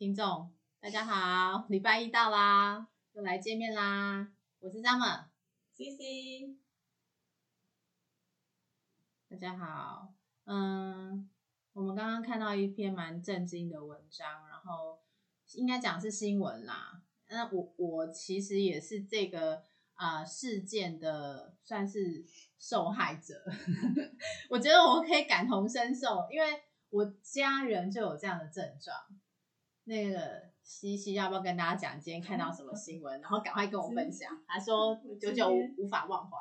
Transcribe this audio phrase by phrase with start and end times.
[0.00, 1.66] 听众，大家好！
[1.68, 4.26] 礼拜一到啦，又来见面啦！
[4.58, 6.56] 我是 Summer，C C，
[9.28, 10.14] 大家好。
[10.46, 11.28] 嗯，
[11.74, 14.98] 我们刚刚看到一篇蛮震惊的文章，然后
[15.52, 17.02] 应该讲是新闻啦。
[17.28, 19.62] 那我我其实也是这个
[19.96, 22.24] 啊、呃事件的算是
[22.58, 23.44] 受害者。
[24.48, 28.96] 我觉得我可以感同身受，因为我家人就有这样的症状。
[29.90, 34.40] 那个西西要不要跟大家讲今天看到什么新闻，然后赶快跟我分享？
[34.46, 36.36] 他说久久无无法忘怀。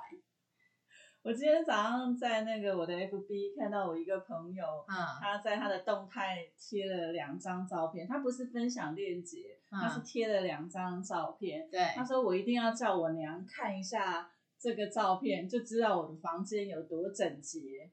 [1.23, 11.67] 我今天早上在那个我的 F B 看到我一个朋友，嗯他在他的动态贴了两张照片，他不是分享链接，嗯他是贴了两张照片。
[11.71, 17.89] 对，他说我一定要叫我娘看一下这个照片，就知道我的房间有多整洁。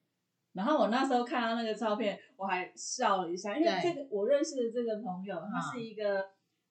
[0.56, 3.92] 然后我那时候看到那个照片，我还笑了一下，因为对。
[3.92, 5.62] 这个我认识的这个朋友，他嗯。
[5.70, 6.30] 是一个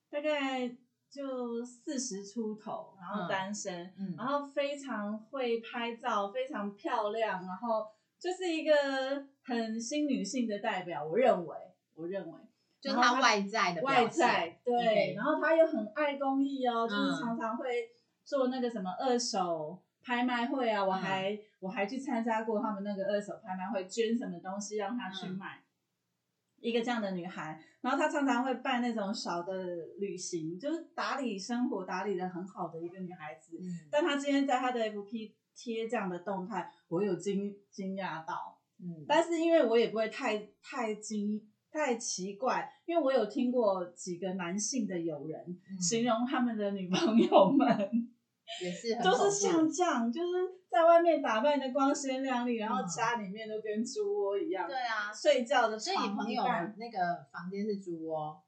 [0.09, 0.67] 大概
[1.09, 4.15] 就四十出头，然后单身，嗯。
[4.17, 7.85] 然后非常会拍照，非常漂亮，然后
[8.19, 8.73] 就是一个
[9.43, 11.05] 很新女性的代表。
[11.05, 11.55] 我认为，
[11.93, 12.39] 我认为，
[12.81, 17.89] 就是他外在的外在对然后他又很爱公益哦，嗯就是常常会
[18.23, 25.63] 做那个什么二手拍卖会啊，我嗯还、我还去参加过他们那个二手拍卖会，捐什么东西让他去嗯卖。
[26.59, 29.53] 一个这样的女孩，然后她常常会办那种小的
[29.99, 33.57] 旅行，就是打理生活打理的很好的一个女孩子。
[33.59, 38.59] 嗯但她今天在她的 FP 贴这样的动态，我有惊惊讶到。
[38.79, 45.39] 嗯，但是因为我也不会太太惊太奇怪，因为我有听过几个男性的友人、
[45.69, 47.67] 嗯形容他们的女朋友们
[48.61, 50.27] 也是很都恐是像这样，就是
[50.69, 54.67] 在外面打扮的光鲜亮丽，然后嗯家里面都跟猪窝一样。
[54.67, 56.43] 对啊，睡觉的所以你床朋友
[56.77, 58.41] 那个房间是猪窝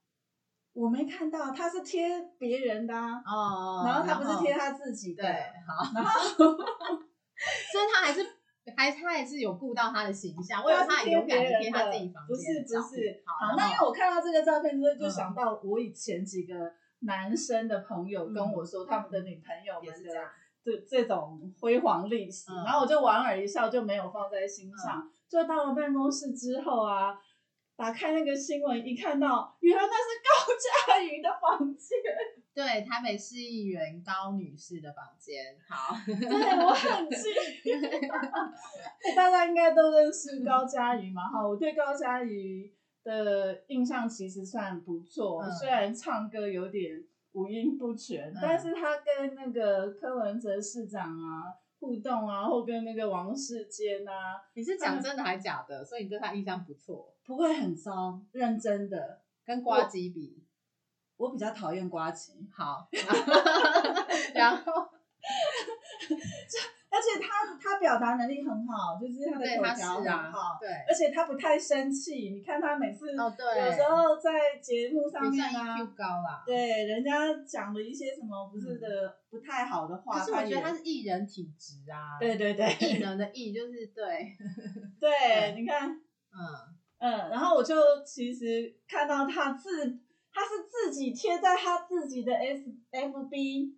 [0.74, 5.24] 我没看到，他是贴别人的、啊，哦然后他不是贴他自己的。
[5.24, 5.32] 对，
[5.68, 8.24] 好，然后所以他还是
[8.76, 13.24] 还他还是有顾到他的形象，我以为他很勇敢的贴他自己房间不是不是。
[13.26, 16.54] 好，那因为我看到这个照片之后，就嗯想到我以前几个
[17.02, 20.30] 男生的朋友跟我说，他们的女朋友们的也是这样，
[20.64, 25.10] 这这种辉煌历史，嗯然后我就莞尔一笑，就没有放在心上。
[25.30, 27.14] 就到了办公室之后啊，
[27.76, 30.54] 打开那个新闻，一看到，原来那是高
[30.96, 31.98] 佳瑜的房间，
[32.56, 38.52] 对台北市议员高女士的房间，好， 对我很惊讶。
[39.16, 41.28] 大家应该都认识高佳瑜嘛？
[41.28, 42.74] 哈，我对高佳瑜
[43.08, 47.02] 的印象其实算不错，嗯虽然唱歌有点
[47.32, 55.86] 五音不全，嗯但是他跟那个柯文哲市长啊互动啊，或跟那个王世坚啊，你是讲真的还假的？
[55.86, 59.22] 所以你对他印象不错，不会很糟，认真的。
[59.46, 60.44] 跟瓜吉比，
[61.16, 62.90] 我比较讨厌瓜吉，好，
[64.36, 64.74] 然后
[66.98, 72.32] 而且他他表达能力很好，就是他的口条很好，，对，而且他不太生气。
[72.32, 76.42] 你看他每次哦对，有时候在节目上面啊，EQ 高啦。
[76.44, 77.12] 对人家
[77.46, 84.36] 讲了一些什么不是的、不太好的话，可是我觉得他是艺人体质啊，对对对艺人的艺就是对，
[85.00, 86.02] 对，你看，嗯，
[86.98, 90.00] 嗯，然后我就其实看到他自
[90.34, 93.76] 他是自己贴在他自己的 S F B，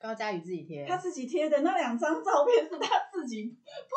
[0.00, 0.86] 高佳宇自己贴。
[0.86, 3.56] 他自己贴的那两张照片是他自己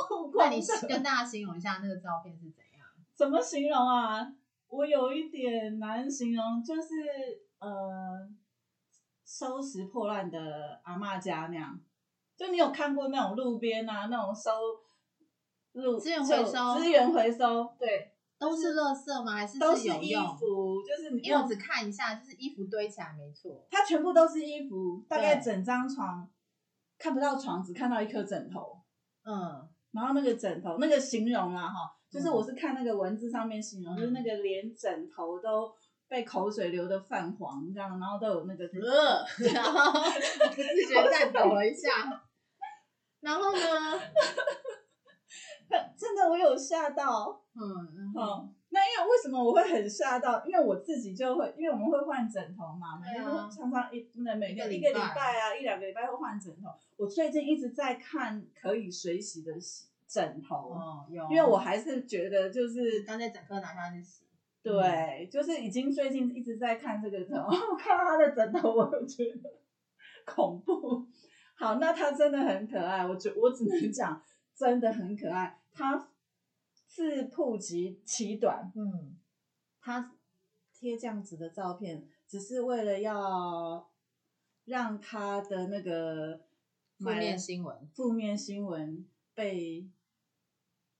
[0.10, 0.62] 曝那光你。
[0.88, 2.86] 跟大家形容一下那个照片是怎样？
[3.16, 4.34] 怎么形容啊？
[4.68, 8.28] 我有一点难形容，就是呃，
[9.26, 11.80] 收拾破烂的阿妈家那样。
[12.36, 14.52] 就你有看过那种路边啊，那种收
[15.74, 18.13] 路资源回收资源回收，对，
[18.44, 19.32] 都是垃圾吗？
[19.32, 20.38] 还是都是衣用？
[20.38, 23.66] 服，就是你因为我只看一下，就是衣服堆起来没错。
[23.72, 26.30] 它全部都是衣服，大概对整张床
[27.00, 28.78] 看不到床，只看到一颗枕头。
[29.24, 35.74] 嗯，然后那个枕头，那个形容啊，哈，就是嗯我是看那个文字上面形容，嗯就是那个连枕头都
[36.10, 39.92] 被口水流的泛黄，这样，然后都有那个呃，然后
[40.52, 41.90] 不自觉颤抖了一下。
[43.22, 43.60] 然后呢？
[45.98, 47.62] 真的我有吓到，嗯，
[47.98, 50.44] 然后嗯，那因为为什么我会很吓到？
[50.46, 56.70] 因为我自己就会，因为我们会换枕头嘛，每天啊都常常一不能每一个个一个礼礼拜拜啊，一两个礼拜会换枕头。
[56.98, 64.24] 我最近一直在看可以水洗的洗枕头，哦，有，因为我还是觉得就是刚才整个拿下去洗。
[64.62, 69.50] 对，就是已经最近一直在看这个枕头， 我看到他的枕头，我就觉得
[70.26, 71.06] 恐怖。
[71.56, 74.22] 好，那他真的很可爱，我觉我只能讲
[74.56, 75.60] 真的很可爱。
[75.72, 76.10] 它
[76.88, 79.18] 自曝及其短，嗯，
[79.82, 80.16] 他
[80.72, 83.90] 贴这样子的照片，只是为了要
[84.66, 86.42] 让他的那个
[87.00, 89.04] 负面新闻，负面新闻
[89.34, 89.90] 被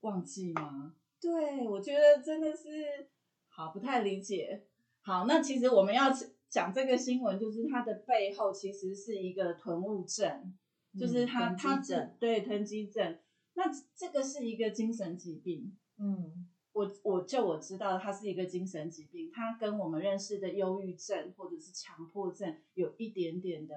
[0.00, 0.96] 忘记吗？
[1.20, 3.08] 对，我觉得真的是
[3.46, 4.66] 好不太理解。
[5.00, 6.10] 好，那其实我们要
[6.48, 10.52] 讲这个新闻，就是它的背后其实是一个囤物症，
[10.98, 13.16] 就是他他症对囤积症。
[13.54, 13.64] 那
[13.94, 23.74] 这个是一个精神疾病，嗯我我就我知道它是一个精神疾病，它跟我们认识的忧郁症或者是强迫症有一点点的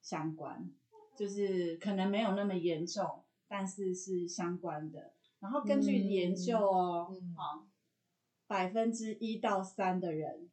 [0.00, 0.68] 相关，
[1.16, 5.12] 就是可能没有那么严重，但是是相关的。
[5.38, 7.68] 然后根据研究哦，嗯好，
[8.48, 10.50] 百分之一到三的人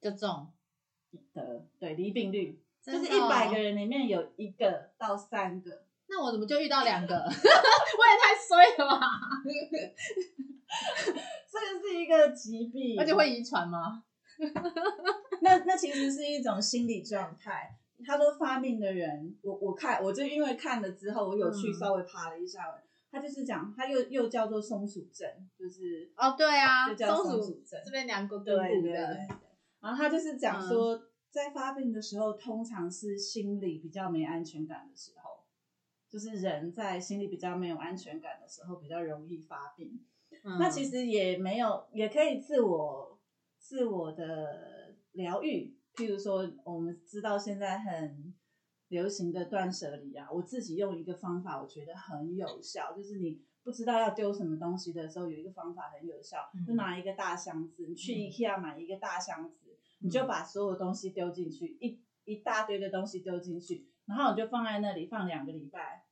[0.00, 0.52] 就中，
[1.32, 7.14] 的对离病率，就是一百个人里面有一个到三个，那我怎么就遇到两个？
[7.18, 7.32] 我也
[8.20, 9.00] 太衰了吧！
[11.50, 14.02] 这个是一个疾病，而且会遗传吗？
[15.42, 17.76] 那那其实是一种心理状态。
[18.06, 25.28] 他说发病的人，我我看我就因为看了之后，我有去嗯稍微爬了一下文，他就是讲，他又又叫做松鼠症，
[25.58, 29.16] 就是哦，对啊，就叫松鼠症这边两个对对对的，
[29.80, 31.00] 然后他就是讲嗯说，
[31.30, 35.23] 在发病的时候，通常是心理比较没安全感的时候，
[36.14, 40.00] 就是人在心里比较没有安全感的时候，比较容易发病。
[40.44, 43.18] 嗯那其实也没有，也可以自我
[43.58, 45.76] 自我的疗愈。
[45.96, 48.32] 譬如说，我们知道现在很
[48.86, 66.03] 流行的断舍离啊，我自己用一个方法，我觉得很有效，就是你不知道要丢什么东西的时候，有一个方法很有效，嗯就拿一个大箱子，你去嗯 IKEA 买一个大箱子，你就把所有东西丢进去，一一大堆的东西丢进去，然后你就放在那里放两个礼拜。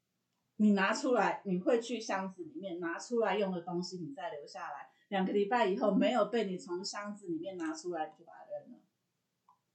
[0.62, 4.92] 你拿出来，你会去箱子里面拿出来用的东西，你再留下来。
[5.08, 8.78] 两个礼拜以后没有被你从箱子里面拿出来，你就把它扔了。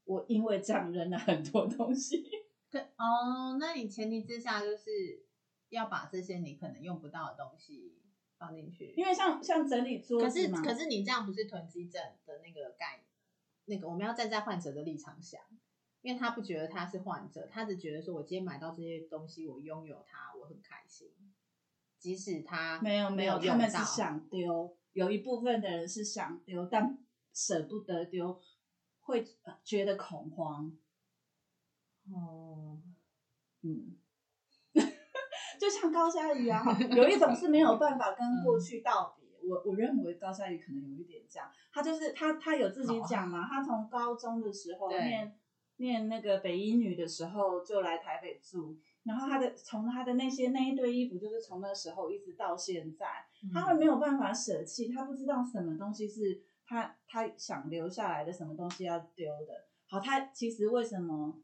[0.06, 2.26] 我因为这样扔了很多东西。
[2.72, 5.26] 可哦，那你前提之下就是
[5.68, 8.02] 要把这些你可能用不到的东西
[8.38, 13.04] 放进去，因为像像整理桌可是子嘛，可是你这样不是囤积症的那个概
[13.66, 15.42] 那个我们要站在患者的立场想，
[16.08, 21.10] 因为他不觉得他是患者，他只觉得说我今天买到这些东西，我拥有它，我很开心，
[22.00, 26.98] 即使他没有没有，他们是想丢，有一部分的人是想丢，但
[27.34, 28.40] 舍不得丢，
[29.02, 30.72] 会呃觉得恐慌。
[32.10, 32.80] 哦，
[33.64, 33.98] 嗯，
[35.60, 36.64] 就像高佳瑜啊，
[36.96, 39.28] 有一种是没有办法跟过去道别。
[39.46, 45.38] 我我认为高佳瑜可能有一点这样，他就是他他有自己讲嘛，他从高中的时候对念
[45.78, 53.06] 念那个北一女的时候就来台北住，然后他的从他的那些那一堆衣服，就是从那时候一直到现在，
[53.54, 59.66] 他会没有办法舍弃，他不知道什么东西是他他想留下来的，什么东西要丢的。
[59.88, 61.40] 好，他其实为什么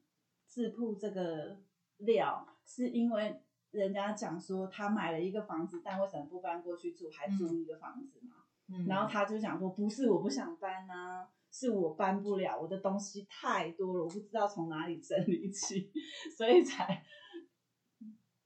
[0.47, 1.59] 自曝这个
[1.97, 3.41] 料，是因为
[3.71, 8.37] 人家讲说他买了一个房子，但为什么不搬过去住，还租一个房子嘛？
[8.69, 15.91] 嗯然后他就讲说，不是我不想搬啊，是我搬不了，我的东西太多了，我不知道从哪里整理起，
[16.35, 17.05] 所以才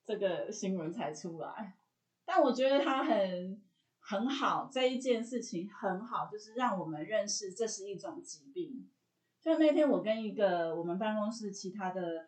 [0.06, 1.78] 这个新闻才出来。
[2.26, 3.62] 但我觉得他很
[4.00, 8.90] 很好，这一件事情很好，就是让我们认识这是一种疾病。
[9.42, 12.28] 就那天我跟一个我们办公室其他的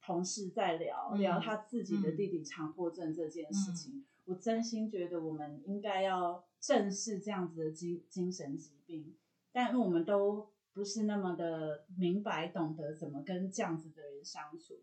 [0.00, 9.16] 同事在聊、嗯聊他自己的弟弟强迫症这件事情，我真心觉得我们应该要正视这样子的精精神疾病，
[9.52, 14.80] 但我们都不是那么的明白懂得怎么跟这样子的人相处，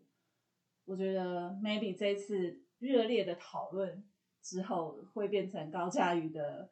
[0.84, 4.02] 我觉得 maybe 这一次热烈的讨论
[4.40, 6.70] 之后，会变成高佳瑜的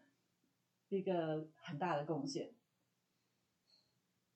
[0.89, 2.51] 一个很大的贡献。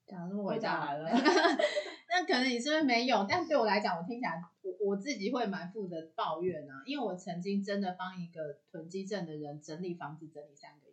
[0.05, 1.11] 讲得这么伟大讲完了
[2.11, 3.25] 那可能你是不是没有？
[3.27, 10.92] 但对我来讲，我听起来我我自己会满腹的抱怨啊，因为我曾经真的帮一个囤积症的人整理房子，整理三个月。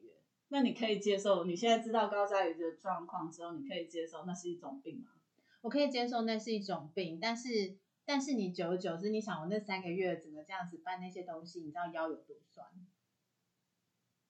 [0.49, 5.11] 那你可以接受，你现在知道高佳瑜的状况之后，你可以接受那是一种病吗？
[5.61, 12.67] 我可以接受那是一种病，但是但是你久而久之，你想我那三个月怎么这样子搬那些东西，你知道腰有多酸？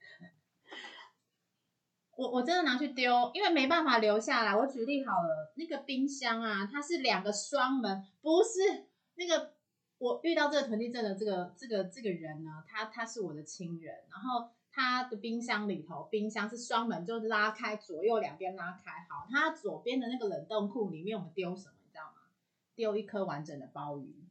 [2.15, 4.55] 我我真的拿去丢，因为没办法留下来。
[4.55, 8.85] 我举例好了，那个冰箱啊，它是两个双门，不是
[9.15, 9.53] 那个
[9.97, 19.05] 我遇到这个囤积症的这个这个这个人呢，他他是我的亲人，然后他的冰箱里头，冰箱是双门，就拉开左右两边拉开。
[19.07, 22.17] 好，他左边的那个冷冻库里面，我们丢什么，你知道吗？
[22.75, 24.25] 丢一颗完整的鲍鱼，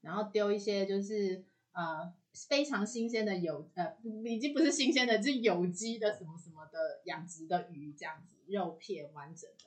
[0.00, 2.14] 然后丢一些就是呃
[2.48, 9.64] 非常新鲜的有呃，已经不是新鲜的，是有机的什么什么的养殖的鱼这样子，肉片完整的，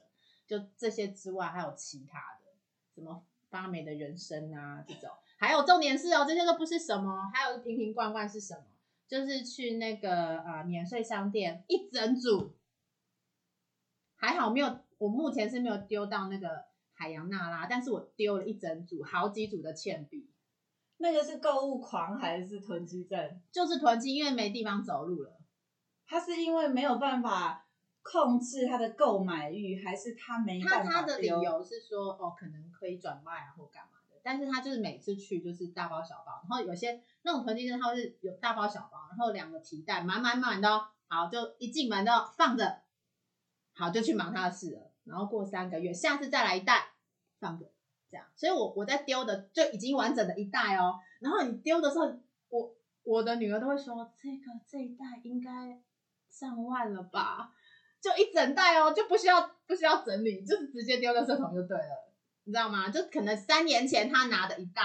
[0.47, 2.53] 就这些之外还有其他的，
[2.95, 8.63] 什么发霉的人参啊这种，还有重点是哦，这些都不是什么，还有瓶瓶罐罐是什么？
[9.09, 12.55] 就是去那个呃免税商店一整组，
[14.15, 20.29] 还好没有，我目前是没有丢到那个海洋娜拉，但是我丢了一整组，好几组的铅笔，
[20.97, 23.41] 那个是购物狂还是囤积症？
[23.51, 25.41] 就是囤积，因为没地方走路了。
[26.05, 27.67] 他是因为没有办法
[28.03, 42.81] 控制他的购买欲，还是他没办法他他的理丢由是说，哦，可能可以转卖啊或干嘛的，但是他就是每次去就是大包小包，然后有些那种囤积症，他是有大包小包，然后两个提袋满满满的，好就一进门都放着，
[43.73, 46.93] 好就去忙他的事了，然后过三个月，下次再来一袋
[47.39, 47.71] 放着，
[48.09, 52.05] 这样，所以我我在丢的就已经完整的一袋哦，然后你丢的时候，
[52.49, 55.81] 我我的女儿都会说，这个这一袋应该
[56.29, 57.53] 上万了吧。
[58.01, 62.08] 就一整袋哦，就不需要不需要整理，就是直接丢垃圾桶就对了，
[62.49, 62.89] 你知道吗？
[62.89, 64.81] 就可能三年前他拿的一袋，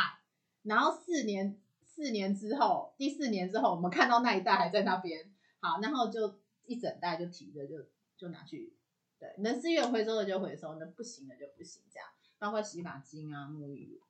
[0.65, 7.77] 然后四年四年之后，第四年之后，我们看到那一袋还在那边，好，然后就一整袋就提着就
[8.19, 8.77] 就拿去，
[9.19, 12.07] 对，能资源回收的就回收，能不行的就不行，这样，
[12.39, 14.03] 包括洗发精啊、沐浴乳，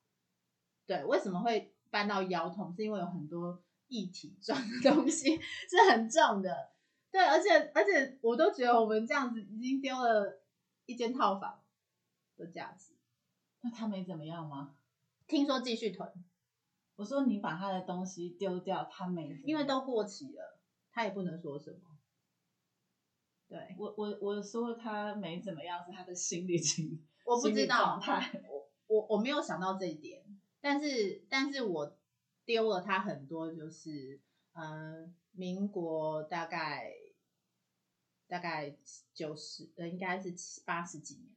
[0.85, 2.75] 对，为什么会搬到腰痛？
[2.75, 6.73] 是因为有很多一体状的东西是很重的。
[7.13, 10.43] 对，而且而且我都觉得我们这样子已经丢了
[10.87, 11.63] 一间套房
[12.37, 12.94] 的价值。
[13.65, 14.77] 那他没怎么样吗？
[15.27, 16.07] 听说继续囤，
[16.97, 20.61] 我说你把他的东西丢掉，他没怎么样，因为都过期了，
[20.93, 21.79] 他也不能说什么。
[23.49, 28.43] 对，我我我说他没怎么样是他的心理情，我不知道状，态。
[28.47, 30.23] 我我我没有想到这一点，
[30.61, 31.97] 但是但是我
[32.45, 34.21] 丢了他很多，就是
[34.53, 36.93] 嗯、呃民国大概
[38.27, 38.77] 大概
[39.15, 41.34] 九十呃，应该是七八十几年。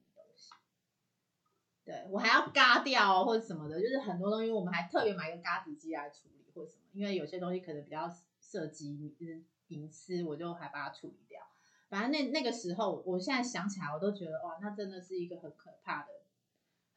[1.87, 11.41] 对我还要嘎掉、哦、或者什么的，就是很多东西我们还特别买一个嘎子机来处理或者什么，因为有些东西可能比较涉及就是隐私，我就还把它处理掉。
[11.87, 16.09] 反正那那个时候，我现在想起来，我都觉得哇，那真的是一个很可怕的，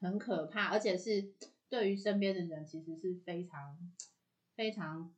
[0.01, 1.31] 很可怕，而且是
[1.69, 3.77] 对于身边的人其实是非常
[4.55, 5.15] 非常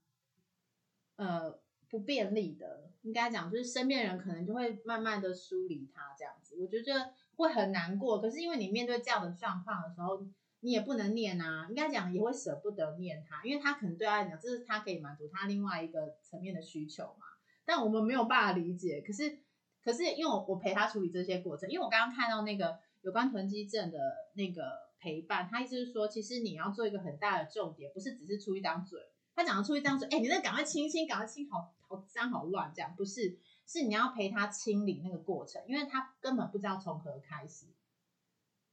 [1.15, 2.91] 呃不便利的。
[3.01, 8.19] 应该讲，就是身边人可能就会慢慢的疏离他这样子，我觉得会很难过。
[8.19, 10.25] 可是因为你面对这样的状况的时候，
[10.61, 17.25] 你也不能念啊，应该讲也会舍不得念他，因为他可能对他来讲，这是他可以满足他另外一个层面的需求嘛。
[17.65, 19.39] 但我们没有办法理解，可是
[19.83, 23.99] 可是因为我我陪他处理这些过程，因为我刚刚看到那个有关囤积症的
[24.35, 24.63] 那个
[24.99, 28.99] 陪伴，他意思是说，其实你要做一个很大的重点，不是只是出一张嘴。
[29.35, 37.67] 他讲的出一张嘴，哎、你那赶快清清，赶快清，好好脏好乱，这样不是，是你要陪他清理那个过程，因为他根本不知道从何开始。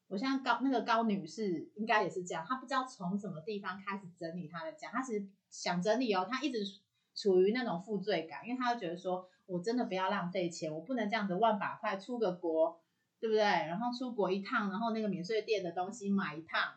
[0.09, 6.59] 我现在高那个高女士应该也是这样，她不知道从什么地方开始整理她的家，她其实想整理哦，她一直
[7.15, 12.81] 处于那种负罪感，因为她就觉得说，我真的不要浪费钱，我不能这样子万把块出个国，
[13.21, 13.43] 对不对？
[13.43, 16.75] 然后出国一趟，然后那个免税店的东西买一趟，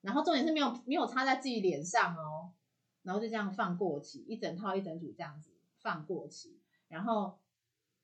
[0.00, 2.50] 然后重点是没有没有擦在自己脸上哦，
[3.02, 6.57] 然后就这样放过期，一整套一整组这样子放过期，
[6.88, 7.38] 然后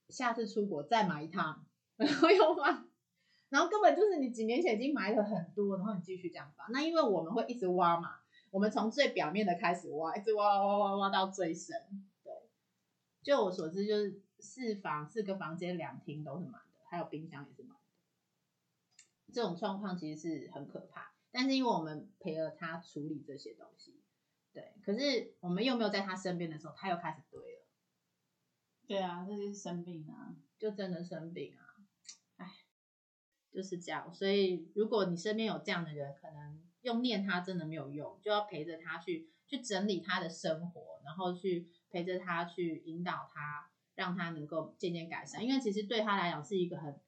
[0.09, 2.89] 下次出国再买一趟，然后又放。
[3.51, 6.71] 然后根本就是你几年前已经买了很多，然后你继续这样放。
[6.73, 8.17] 那因为我们会一直挖嘛，
[8.51, 11.77] 我们从最表面的开始挖，一直挖挖挖挖挖到最深。
[12.25, 12.33] 对，
[13.23, 19.33] 就我所知，就是四房四个房间两厅都是满的，还有冰箱也是满的。
[19.33, 24.01] 这种状况其实是很可怕，但是因为我们陪了他处理这些东西，
[24.53, 27.64] 对，可是我们又没有在他身边的时候，他又开始堆了，
[28.87, 30.35] 对啊，这就是生病啊。
[30.57, 31.61] 就真的生病啊，
[32.37, 32.47] 哎，
[33.53, 34.11] 就是这样。
[34.15, 45.45] 所以如果你身边有这样的人，可能用念他真的没有用，就要陪着他去去整理他的生活，然后去陪着他去引导他，让他能够渐渐改善。
[45.45, 46.99] 因为其实对他来讲是一个很，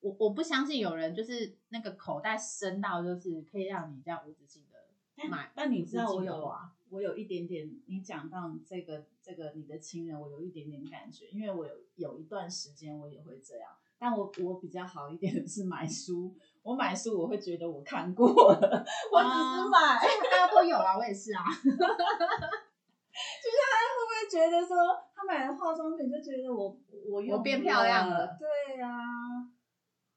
[0.00, 5.52] 我我不相信有人就是那个口袋深到就是可以让你这样无止境的买。
[5.54, 19.98] 但你知道我有花我有一点点，你讲到这个这个你的亲人，我有一点点感觉，因为我有有一段时间我也会这样，但我我比较好一点的是买书，我买书我会觉得我看过了，我只是买，
[20.30, 21.42] 大家都有啊，我也是啊。
[21.54, 24.76] 就是他会不会觉得说
[25.14, 26.78] 他买了化妆品就觉得我
[27.10, 28.38] 我我变漂亮了了？
[28.38, 28.88] 对呀、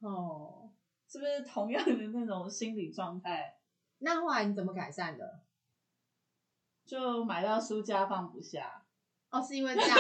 [0.02, 0.70] 哦，
[1.08, 3.58] 是不是同样的那种心理状态？
[3.98, 5.42] 那后来你怎么改善的？
[6.88, 8.82] 就买到书架放不下。
[9.30, 9.98] 哦，是因为这样。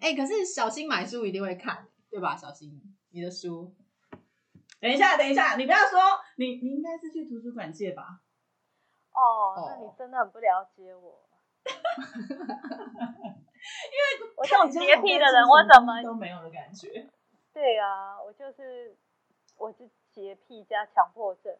[0.00, 2.36] 哎、可是小新买书一定会看，对吧？
[2.36, 2.80] 小新，
[3.10, 3.74] 你的书，
[4.80, 5.98] 等一下，等一下，你不要说，
[6.36, 8.20] 你你应该是去图书馆借吧？
[9.12, 11.28] 哦，那你真的很不了解我。
[13.90, 14.04] 因为
[14.36, 17.10] 我这种洁癖的人，我怎么都没有的感觉？
[17.52, 18.96] 对啊，我就是
[19.56, 21.54] 我是洁癖加强迫症。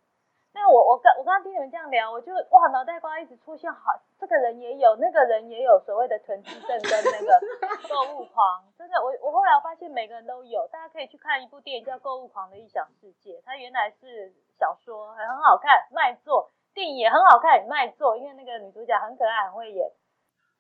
[0.53, 7.41] 那我我刚我刚刚听你们这样聊，我就哇脑袋瓜一直出现好，这个人也有，那个人也有所谓的囤积症跟那个
[7.89, 19.89] 购物狂，真的我我后来我发现每个人都有，大家可以去看一部电影叫《购物狂的异想世界》，它原来是小说，还很好看，卖座，电影也很好看，卖座，因为那个女主角很可爱，很会演，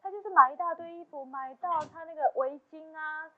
[0.01, 3.29] 她就是买一大堆衣服，买到她那个围巾啊。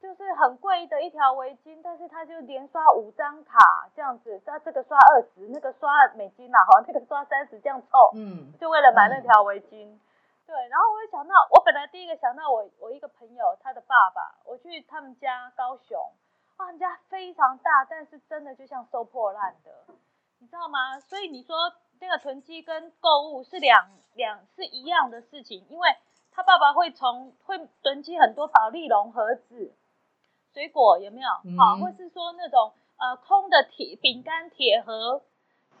[0.00, 3.58] 就是很贵的一条围巾，但是他就连刷五张卡
[3.96, 9.98] 这样子，他这个刷二十，那个刷美金啊，好，那个刷三十这样凑，嗯，就为了买那条围巾。
[10.46, 15.98] 对，然后我就想到，我本来第一个想到我我一个朋友他的爸爸，我去他们家高雄，
[16.56, 19.92] 哇，他们家非常大，但是真的就像收破烂的，
[20.38, 21.00] 你知道吗？
[21.00, 25.88] 所以你说那个囤积跟购物是两两是一样的事情，因为
[26.30, 29.74] 他爸爸会从会囤积很多保利龙盒子。
[30.58, 31.30] 水果有没有？
[31.56, 35.22] 好，或是说那种呃空的铁饼干铁盒，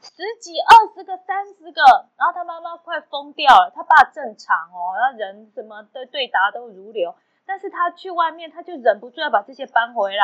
[0.00, 1.82] 十几、二十个、三十个，
[2.16, 3.72] 然后他妈妈快疯掉了。
[3.74, 7.12] 他爸正常哦，然后人什么的对答都如流，
[7.44, 10.22] 但是他去外面他就忍不住要把这些搬回来。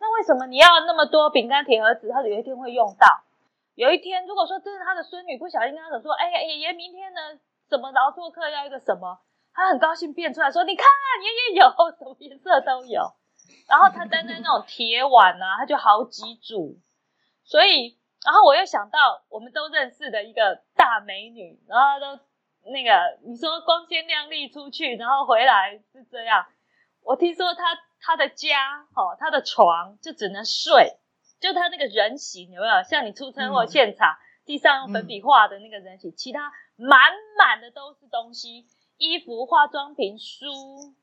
[0.00, 2.10] 那为什么你要那么多饼干铁盒子？
[2.10, 3.06] 他有一天会用到。
[3.76, 7.20] 有一天，如果说真是他的孙女不小心跟他讲说：“哎呀，爷爷明天呢
[7.70, 9.20] 怎么劳作课要一个什么？”
[9.54, 10.86] 他很高兴变出来说：“你看，
[11.22, 13.12] 爷爷有什么颜色都有。”
[13.68, 16.78] 然后他单单那种铁碗啊，他就好几组，
[17.44, 22.22] 所以，然后我又想到我们都认识的一个大美女，然后都
[22.70, 26.46] 那个你说光鲜亮丽出去，然后回来是这样。
[27.02, 30.96] 我听说她她的家哦，她的床就只能睡，
[31.40, 38.66] 就她那个人形有没有像你出车祸现场、地上用粉笔画的那个人形，其他满满的都是东西，
[38.98, 40.94] 衣服、化妆品、书。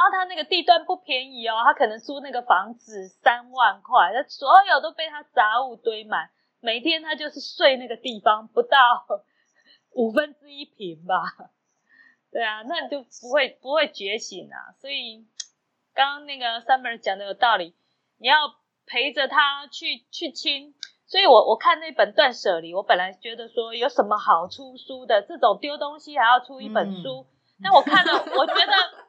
[0.00, 8.78] 然后他那个地段不便宜哦，他可能租那个房子三万块，他所有都被他杂物堆满，每天他就是睡那个地方不到
[9.90, 11.20] 五分之一平吧。
[12.32, 14.72] 对啊，那你就不会不会觉醒啊。
[14.80, 15.26] 所以
[15.92, 17.74] 刚刚那个 Summer 讲的有道理，
[18.16, 18.54] 你要
[18.86, 20.74] 陪着他去去亲。
[21.04, 27.26] 所以我我看那本断舍离，我本来觉得说有什么好出书的，这种丢东西还要出一本书，
[27.62, 28.99] 但我看了，我觉得。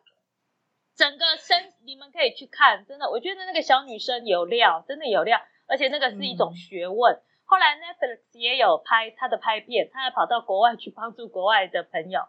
[1.02, 7.16] 整个身，你们可以去看，真的，我觉得那个小女生有料，真的有料，而且那个是一种学问。
[7.16, 12.22] 嗯、后来 Netflix 也有拍她的拍片，她还跑到国外去帮助国外的朋友。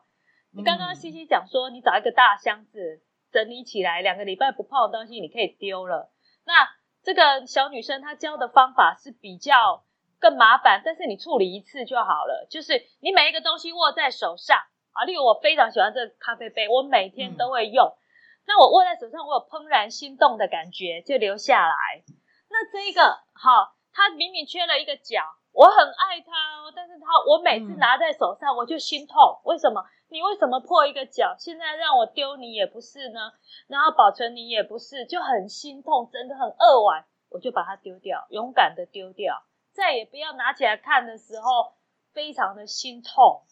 [0.55, 6.11] 你刚刚西西讲说，你找一个大箱子整理起来，两个礼拜不碰的东西你可以丢了。
[6.47, 6.67] 那
[7.03, 9.85] 这个小女生她教的方法是比较
[10.19, 14.57] 更麻烦，但是你处理一次就好了，就是你每一个东西握在手上
[14.93, 17.85] 啊，例如我非常喜欢这个咖啡杯，我每天都会用。
[17.87, 18.01] 嗯
[18.47, 22.03] 那我握在手上，我有怦然心动的感觉，就留下来。
[22.51, 23.03] 那这一个
[23.33, 29.41] 好，它明明缺了一个角，我很爱它哦，但是它我每次拿在手上，我就心痛。
[29.45, 29.85] 为什么？
[30.09, 31.35] 你为什么破一个角？
[31.39, 33.33] 现在让我丢你也不是呢，
[33.67, 41.77] 然后保存你也不是，就很心痛，真的很扼腕，我就把它丢掉，勇敢的丢掉，再也不要拿起来看的时候，
[42.13, 43.43] 非常的心痛。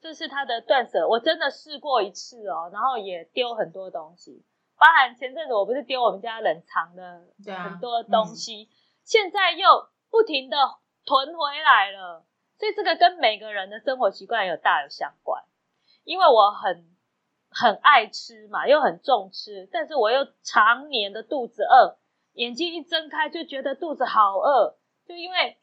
[0.00, 4.44] 这是他的断舍，我真的试过一次哦，然后也丢很多东西，
[4.78, 10.56] 包含前阵子我不是丢我们家冷藏的很多东西，啊嗯、现在又不停的
[11.04, 12.24] 囤回来了，
[12.58, 15.42] 所以这个跟每个人的生活习惯有大有相关。
[16.04, 16.86] 因为我很
[17.50, 21.98] 很爱吃嘛，又很重吃，但是我又常年的肚子饿，
[22.34, 25.58] 眼睛一睁开就觉得肚子好饿，就因为。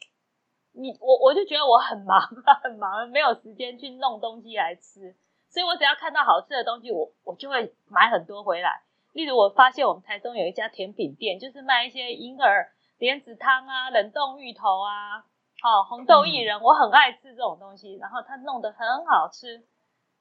[0.78, 2.22] 你我我就觉得我很忙
[2.62, 5.16] 很忙，没有时间去弄东西来吃，
[5.50, 8.84] 所以我只要看到好吃的东西，我我就会买很多回来。
[9.14, 15.20] 例如，我发现我们台中有一家甜品店，就是卖一些银耳莲子汤啊、冷冻芋头啊、
[15.64, 19.64] 哦红豆薏仁，我很爱吃这种东西，然后它弄得很好吃。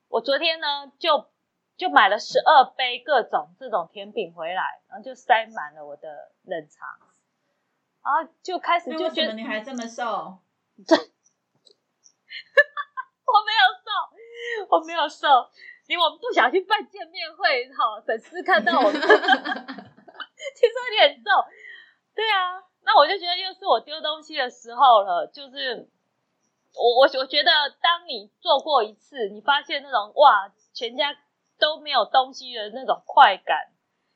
[0.09, 1.27] 我昨天呢就
[1.77, 6.87] 就买了十二杯各种这种甜品回来，然后就塞满了我的冷藏，
[8.05, 10.39] 然后就开始就觉得你还这么瘦。
[10.83, 11.01] 这， 我
[13.47, 13.87] 没有瘦，
[14.71, 15.29] 我没有瘦。
[15.87, 19.11] 因为我们不小心办见面会，哈，粉丝看到我， 听说你
[21.03, 21.29] 很瘦，
[22.15, 25.91] 对啊，那我就觉得又是我丢东西的时候了，就是
[26.75, 27.51] 我我我觉得，
[27.83, 31.15] 当你做过一次，你发现那种哇，全家
[31.59, 33.71] 都没有东西的那种快感。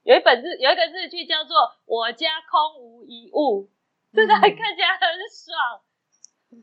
[0.04, 3.68] 有一本日有一个日剧叫做《我家空无一物》，
[4.16, 5.82] 真的看起来很爽，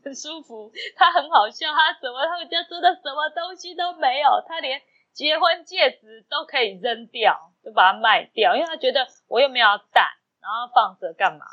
[0.02, 0.72] 很舒服。
[0.96, 4.80] 他很好笑，他什么他们家真的什么东西都没有，他连
[5.12, 10.02] 结婚戒指都可以扔掉，就把它卖掉，因为他觉得我又没有戴，
[10.40, 11.46] 然后放着干嘛？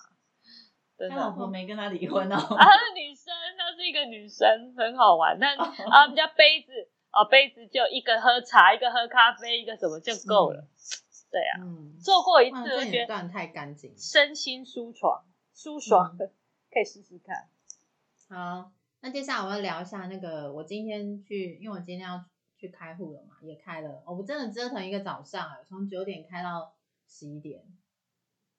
[1.10, 1.32] 他老。
[1.32, 2.36] 婆没跟他离婚哦。
[2.56, 2.66] 啊，
[2.96, 5.38] 女生，她是一个女生，很好玩。
[5.40, 6.72] 但啊，我们家杯子
[7.12, 10.64] 哦，杯子就一个喝茶，一个喝咖啡，一个什么就够了。
[11.32, 13.94] 对啊，嗯，做过一次，我觉得太干净。
[13.98, 16.16] 身心舒爽，舒爽，
[16.72, 17.50] 可以试试看。
[18.34, 22.26] 好，那接下来我要聊一下那个，我今天去，因为我今天要
[22.58, 26.74] 去开户了嘛，也开了，哦我真的折腾一个早上哎，从九点开到
[27.08, 27.64] 十一点，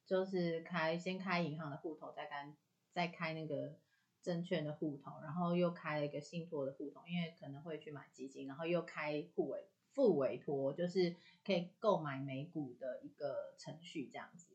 [0.07, 2.55] 就是开先开银行的户头，再开
[2.93, 3.75] 再开那个
[4.23, 14.47] 证券的户头，然后又开了一个信托的户头，因为可能会去买基金，然后又开户委副委托，就是可以购买美股的一个程序这样子。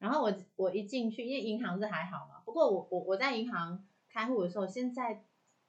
[0.00, 3.86] 然后我我一进去，因为银行是还好嘛，不过我我我在银行
[4.18, 5.24] 开户的时候，现在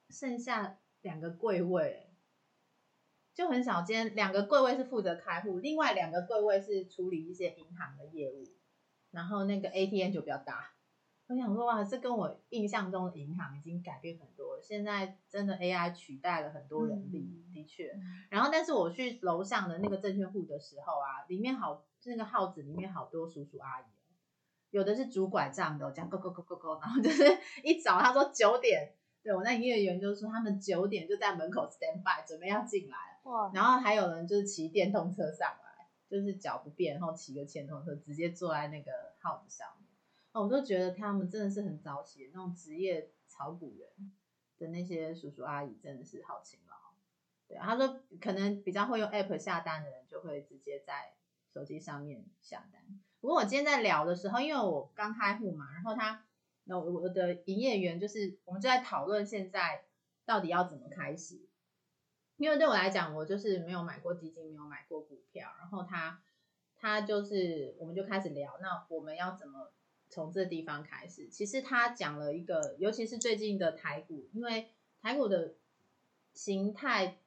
[0.10, 2.10] 剩下两个柜位，
[3.36, 4.16] 就很少见。
[4.16, 8.44] 两个柜位是负责开户，另外两个柜位是处理一些银行的业务，
[9.12, 10.72] 然后那个 ATM 就比较大。
[11.28, 14.64] 我想说哇，这跟我印象中的银行已经改变很多了。
[14.64, 17.96] 现在真的 AI 取代了很多人力，嗯的确。
[18.32, 23.99] 然后，但是我去楼上的那个证券户的时候啊，里面好那个号子里面好多叔叔阿姨哦，
[24.72, 27.24] 有的是拄拐杖的哦，这样勾勾勾勾勾，然后就是
[27.64, 39.88] 一早他说九点，对我那营业员就说他们九点就在门口 stand by 准备要进来，哇，然后还有人就是骑电动车上来，就是脚不便，然后骑个电动车直接坐在那个号子上面，
[40.34, 44.12] 哦，我都觉得他们真的是很早起的那种职业炒股人
[44.58, 46.76] 的那些叔叔阿姨真的是好勤劳。
[47.48, 51.14] 对啊，他说可能比较会用 app 下单的人就会直接在
[51.52, 52.84] 手机上面下单。
[53.22, 56.26] 不过我今天在聊的时候，因为我刚开户嘛，然后他，
[56.64, 59.84] 那我的营业员就是我们就在讨论现在
[60.26, 61.40] 到底要怎么开始。
[62.38, 66.22] 因为对我来讲，我就是没有买过基金，没有买过股票，然后他
[66.78, 69.74] 他就是我们就开始聊，那我们要怎么
[70.08, 71.28] 从这地方开始？
[71.28, 74.70] 其实他讲了一个，尤其是最近的台股，因为
[75.02, 75.56] 台股的
[76.34, 77.18] 形态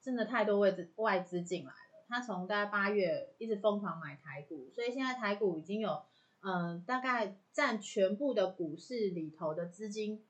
[0.00, 1.72] 真的太多外资外资进来，
[2.10, 6.02] 他从大概八月一直疯狂买台股，所以现在台股已经有
[6.42, 10.26] 嗯、大概占全部的股市里头的资金。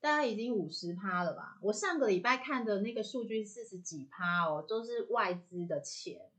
[0.00, 1.58] 大概已经五十趴了吧？
[1.60, 6.30] 我上个礼拜看的那个数据四十几趴哦，都是外资的钱。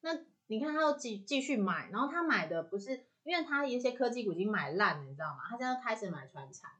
[0.00, 5.40] 那你看他又继继续买，然后他买的不是，因为他一些科技股已经买烂了，你知道吗？
[5.50, 6.70] 他现在开始买船产，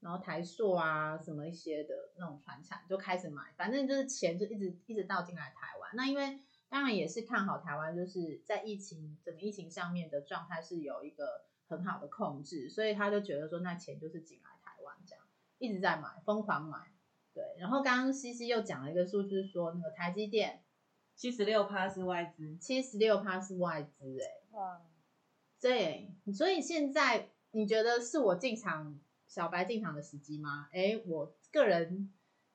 [0.00, 5.92] 然后台塑啊什么一些的那种船产就开始买，反正就是钱就一直一直倒进来台湾。
[5.94, 6.40] 那因为
[6.74, 15.24] 当然也是看好台湾，就是在疫情整个疫情上面的状态是有一个很好的控制，所以他就觉得说那钱就是进来台湾这样。
[15.58, 16.92] 一直在买，疯狂买，
[17.32, 17.44] 对。
[17.60, 20.64] 然后刚刚西西又讲了一个数据，说那个台积电
[21.14, 24.82] 七十六趴是外资，七十六趴是外资，哎，哇，
[25.60, 26.10] 对。
[26.36, 30.68] 所以现在你觉得是我进场小白进场的时机吗？
[30.72, 32.12] 哎，我个人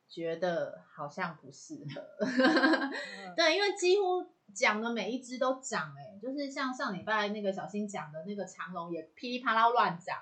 [0.09, 2.01] 觉得好像不适合。
[2.25, 2.91] 嗯
[3.37, 10.17] 对，因为几乎讲的每一只都涨，哎，就是像上礼拜那个小新讲的那个长龙也噼里啪啦乱涨，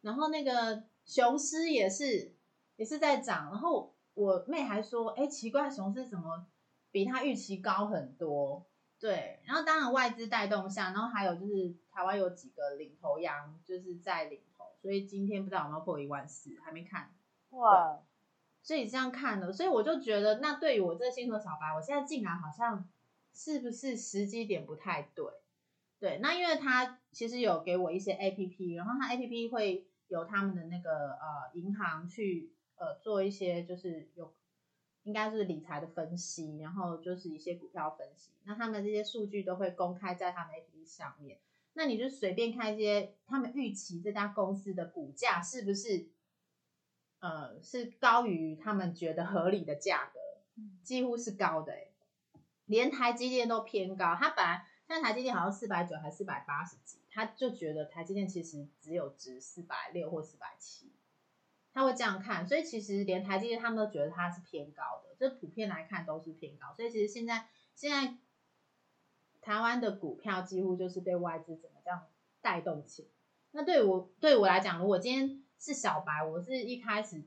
[0.00, 2.34] 然后那个雄狮也是
[2.76, 6.46] 也是在涨，然后我妹还说，哎，奇怪，雄狮怎么
[6.90, 8.66] 比它预期高很多？
[8.98, 17.12] 对，然后当然外资带动下，然后还有就是台湾有几个领头羊就是在领头，所以今天不知道有没有破一万四，还没看。
[17.50, 18.00] 哇，
[18.66, 22.84] 所以这样看了，所以我就觉得，那对于我这个新手小白，我现在进来好像
[23.32, 25.24] 是不是时机点不太对？
[26.00, 34.34] 对，那因为他其实有给我一些 A P P，然后他 A P P 会由他们的那个呃银行去呃做一些就是有
[35.04, 41.38] 应该是理财的分析，然后就是一些股票分析，那他们这些数据都会公开在他们 A P P 上面，
[41.74, 46.08] 那你就随便看一些他们预期这家公司的股价是不是
[47.20, 50.20] 呃是高于他们觉得合理的价格，
[50.82, 51.90] 几乎是高的、欸，
[52.66, 54.14] 连台积电都偏高。
[54.14, 60.92] 他本来现在台积电好像四百九还四百八十几，他就觉得台积电其实只有值四百六或四百七，
[61.72, 62.46] 他会这样看。
[62.46, 66.74] 所以其实连台积电他们都觉得它是偏高的，这普遍来看都是偏高。
[66.76, 68.16] 所以其实现在现在
[69.40, 72.06] 台湾的股票几乎就是被外资怎么这样
[72.40, 73.10] 带动起。
[73.52, 77.22] 那对我对我来讲，如果今天是小白，我是一开始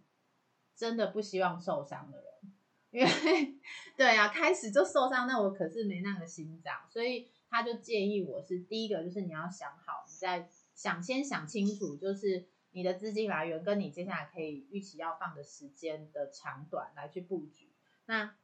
[0.75, 2.53] 真的不希望受伤的人，
[2.91, 3.59] 因为
[3.97, 17.73] 对啊，开始就受伤，那我可是没那个心脏，所以他就建议我是第一个，就是你要想好，你在想先想清楚，就是你的资金来源跟你接下来可以预期要放的时间的长短来去布局。
[18.05, 18.35] 那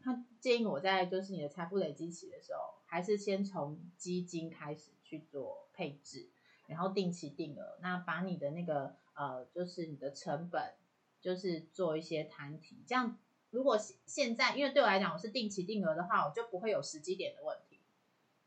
[0.00, 6.28] 他建议我在就是你的财富累积期的时候，还是先从基金开始去做配置，
[6.66, 10.74] 然后定期定额，那把你的那个呃，就是你的成本，
[11.20, 12.82] 就是做一些摊提。
[12.86, 13.18] 这样，
[13.50, 17.78] 如果现在因为对我来讲我是定期定额的话，我就不会有时机点的问题。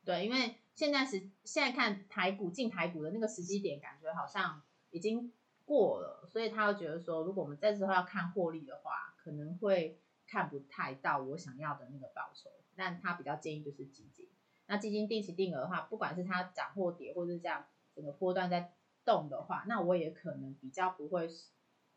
[0.04, 5.32] 对，因为现在是现在看台股进台股的那个时机点，感觉好像已经
[5.65, 9.99] 过了，所以他会觉得说，如果我们这时候要看获利的话，可能会。
[10.28, 14.28] 看不太到我想要的那个报酬，但他比较建议就是基金。
[14.65, 18.73] 那基金定期定额的话，不管是它涨或跌，或者是这样整个波段在
[19.05, 21.29] 动的话，那我也可能比较不会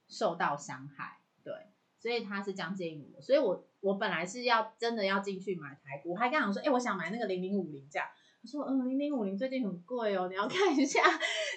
[0.06, 1.18] 受到伤害。
[1.42, 1.54] 对，
[1.98, 3.22] 所以他是这样建议我。
[3.22, 8.06] 所以我我本来是要真的要进去买台股，我还刚想说，哎，我想买那个零零五零这样。
[8.42, 11.00] 他说，嗯，零零五零最近很贵哦，你要看一下。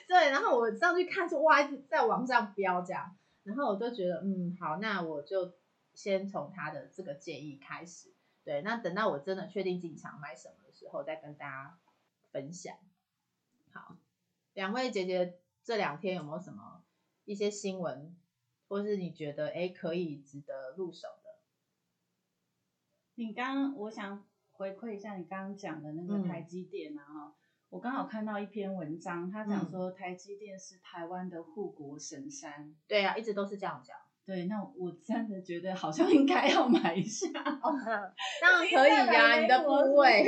[0.07, 3.15] 对，然后我上去看说，哇，在往上飙这样。
[3.43, 5.53] 然后我就觉得，嗯，好，那我就。
[5.93, 8.13] 先从他的这个建议开始，
[8.45, 11.77] 对，那等到我真的确定进场买什么的时候，再跟大家
[12.31, 12.77] 分享。
[13.73, 13.97] 好，
[14.53, 16.84] 两位姐姐这两天有没有什么
[17.26, 18.15] 一些新闻，
[18.67, 21.30] 或是你觉得哎可以值得入手的？
[23.15, 27.36] 你刚我想回馈一下你刚刚讲的那个台积电啊，哈，
[27.69, 32.74] 我刚好看到一篇文章，他讲说台积电是台湾的护国神山。
[32.88, 33.95] 对啊，一直都是这样讲。
[34.24, 37.28] 对，那我真的觉得好像应该要买一下。
[37.34, 40.24] 当然可以呀，你的部位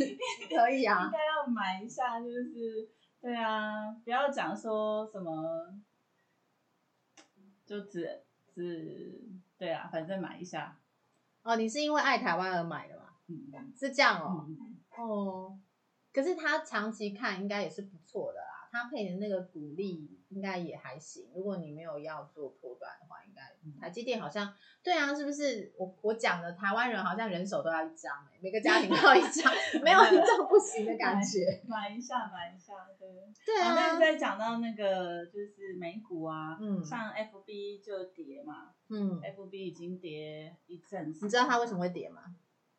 [0.54, 2.88] 可以啊，应该要买一下，就是
[3.20, 5.74] 对啊，不要讲说什么，
[7.66, 8.22] 就只
[8.54, 9.20] 只
[9.56, 10.78] 对啊，反正买一下。
[11.42, 13.14] 哦，你是因为爱台湾而买的吗？
[13.26, 14.46] 嗯，是这样哦。
[14.96, 15.58] 哦，
[16.12, 20.14] 可是他长期看应该也是不错的啦，他配的那个鼓励。
[20.30, 23.07] 应该也还行，如果你没有要做波段的话，应该
[23.80, 25.72] 台积电好像对啊，是不是？
[25.78, 31.60] 我我讲的台湾人好像人手都要一张哎，每个家庭都要一张， 没有一张不行的感觉。
[31.68, 33.08] 买一下，买一下，对。
[33.44, 33.74] 对啊。
[33.74, 41.24] 那再讲到那个就是美股啊，嗯，像 FB 就跌嘛，嗯，FB 已经跌一阵子。
[41.24, 42.22] 你知道它为什么会跌吗？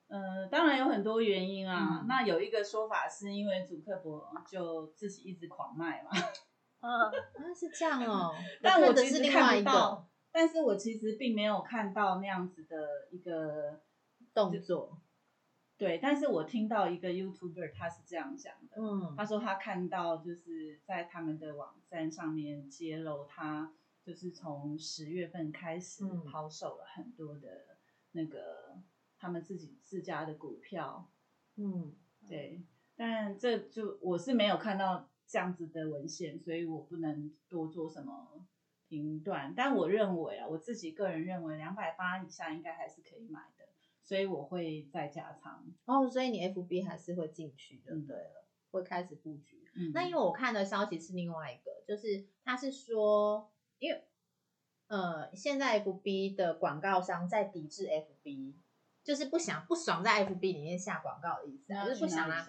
[0.07, 2.03] 呃，当然有很多原因啊。
[2.07, 6.09] 那有一个说法是因为主客博就自己一直狂卖嘛。
[6.79, 7.11] 啊，
[7.53, 8.33] 是这样哦。
[8.63, 10.08] 但我其实看不到，
[10.39, 13.81] 但是我其实并没有看到那样子的一个
[14.33, 14.97] 动作。
[15.77, 27.77] 对，但是我听到一个 YouTuber 他是这样讲的，嗯，他说他看到就是在他们的网站上面揭露，他就是从十月份开始抛售了很多的
[28.13, 28.77] 那个
[29.17, 31.11] 他们自己自家的股票。
[31.57, 31.93] 嗯，
[32.29, 32.63] 对，
[32.95, 35.09] 但这就我是没有看到。
[35.31, 38.43] 这样子的文献，所以我不能多做什么
[38.89, 39.53] 评断。
[39.55, 43.65] 但我认为啊，我自己个人认为，两百八以下应该还是可以买的，
[44.03, 45.63] 所以我会再加仓。
[45.85, 49.57] 哦，所以你 FB 还是会进去的，对了，会开始布局。
[49.93, 54.03] 那因为我看的消息是另外一个，就是他是说，因为
[54.87, 58.55] 呃，现在 FB 的广告商在抵制 FB，
[59.03, 62.45] 就是不想不爽在 FB 里面下广告的意思，就是不想啊。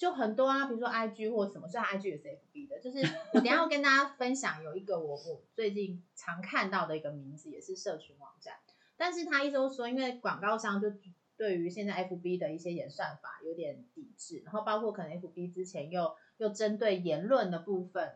[0.00, 3.00] 就很多啊，比如说 I G 或什么，虽然 I G 也是 F B 的，就是
[3.34, 8.54] 我等下要跟大家分享有一个我我最近常看到的一个名字，也是社群网站，
[8.96, 10.90] 但是他一直说，因为广告商就
[11.36, 18.14] 对于现在 F B 的一些演算法有点抵制，然后包括可能 F B 之前又又针对言论的部分，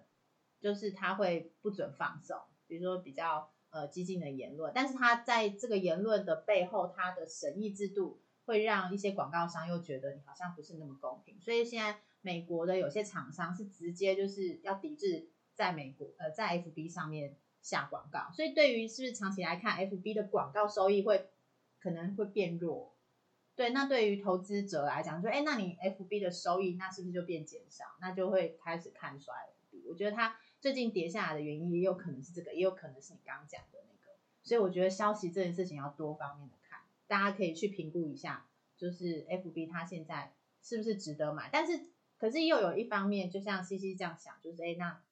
[0.62, 8.22] 就是他会不准放送，比如说比较呃激进的言论，但是他在这个言论的背后，他的审议制度。
[8.44, 21.30] 会让一些广告商又觉得你好像不是那么公平，所以现在美国的有些厂商是直接就是要抵制在美国呃在 FB 上面下广告，所以对于是不是长期来看，FB 的广告收益会
[21.80, 22.92] 可能会变弱？
[23.56, 27.84] 对，那对于投资者来讲，说哎，那你 FB 的收益那是不是就变减少？
[28.00, 29.32] 那就会开始看衰
[29.70, 29.88] FB。
[29.88, 36.56] 我觉得它最近跌下来的原因也有可能是这个，也有可能是你刚刚讲的那个，所以我觉得消息这件事情要多方面的。
[37.06, 41.50] 大家可以去评估一下，就是 F B 它现在是不是值得买？
[41.52, 45.02] 但是可是又有一方面，就像 C C 这样想，就是哎，那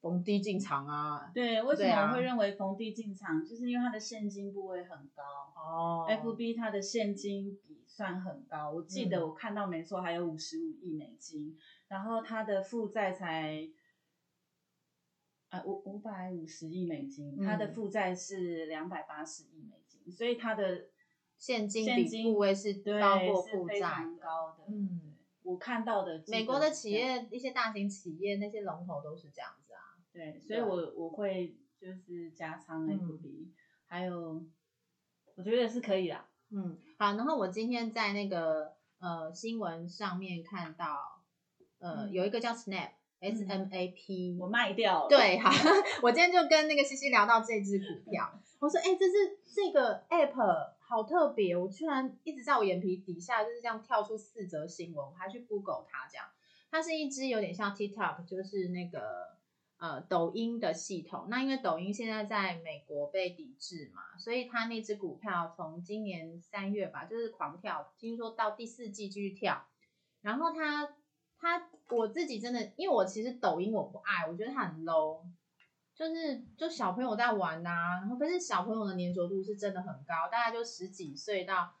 [0.00, 1.30] 逢低进场啊？
[1.34, 3.44] 对，为什么我会认为逢低进场？
[3.44, 5.22] 就是因为它的现金部位很高
[5.56, 6.06] 哦。
[6.08, 11.58] F B 它的现金比算很高，我记得我看到没错，还有五十五亿美金，
[11.88, 13.68] 然后它的负债才
[15.48, 20.86] 啊五五百五十亿美金，它的嗯负债是两百八十亿美金，所以它的
[21.38, 24.04] 现金比部位是对高过是负债。
[24.20, 24.64] 高的。
[24.68, 29.96] 嗯，我看到的美国的企业一些大型企业那些龙头都是这样子啊。
[30.12, 33.48] 对，所以我我会就是加仓嗯 FB，、
[33.86, 34.44] 还有
[35.36, 36.28] 我觉得是可以啦。
[36.50, 41.22] 嗯，好，然后我今天在那个呃新闻上面看到，
[41.78, 45.08] 呃，嗯有一个叫 Snap S M A P，、我卖掉了。
[45.08, 45.50] 对，好，
[46.02, 56.24] 我今天就跟那个西西聊到这只股票， 我说，哎、这是这个 app 好特别，我居然一直在我眼皮底下就是这样跳出四则新闻，我还去 Google 它，这样，
[56.70, 59.36] 它是一只有点像 TikTok，就是那个
[59.76, 61.26] 呃抖音的系统。
[61.28, 69.66] 那因为抖音现在在美国被抵制嘛，所以它那只股票从今年三月吧，就是狂跳，听说到第四季继续跳，
[70.22, 70.96] 然后它
[71.38, 75.20] 它我自己真的，因为我其实抖音我不爱，我觉得它很 low，
[75.98, 81.74] 就是就小朋友在玩呐、然后可是小朋友的粘着度是真的很高，大概就十几岁到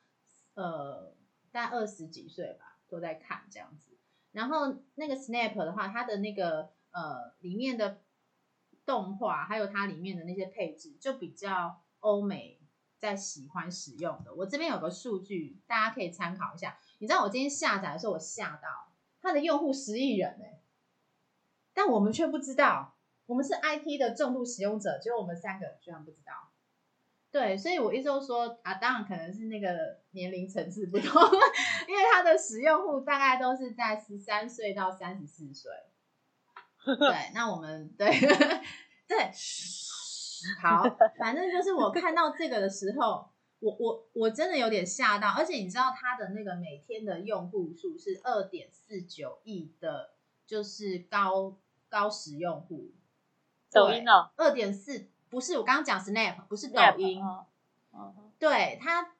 [0.54, 1.14] 呃
[1.52, 3.96] 大概二十几岁吧都在看这样子。
[4.32, 8.02] 然后那个 Snap 的话，它的那个呃里面的
[8.84, 12.60] 动画还有它里面的那些配置，就比较欧美
[12.98, 14.34] 在喜欢使用的。
[14.34, 16.76] 我这边有个数据，大家可以参考一下。
[16.98, 20.60] 你知道我今天下载的时候，我吓到它的用户十亿人哎、
[21.72, 22.97] 但我们却不知道，
[23.28, 26.32] 我们是 IT 的重度使用者，只有我们三个居然不知道。
[27.30, 31.22] 对，所以我一直都说啊，当然可能是那个年龄层次不同，
[31.86, 35.70] 因为它的使用户大概都是在十三岁到三十四岁。
[36.82, 38.08] 对，那我们对
[39.06, 39.30] 对，
[40.62, 40.82] 好，
[41.18, 50.14] 反正就是我看到这个的时候，我我我真的有点吓到，而且你知道它的那个每天的用户数是二点四九亿的，
[50.46, 51.58] 就是高
[51.90, 52.94] 高使用户。
[53.70, 57.22] 抖音哦，二点四不是我刚刚讲 Snap，不是抖音。
[57.22, 57.46] 哦
[57.92, 59.14] 嗯对他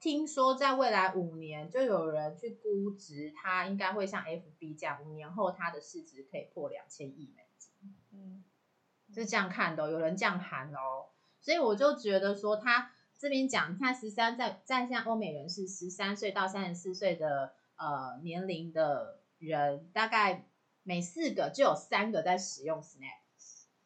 [0.00, 7.70] 听说在未来五年，就有人去估值，他应该会像 FB 这样，五年后他的市值可以破两千亿美金，
[8.10, 8.42] 嗯，
[9.14, 11.06] 是这样看的哦、有人这样喊哦。
[11.40, 20.44] 所以我就觉得说，他这边讲，你看十三在在像欧美人士十三岁到三十四岁的呃年龄的人，大概
[20.82, 23.20] 每四个就有三个在使用 Snap。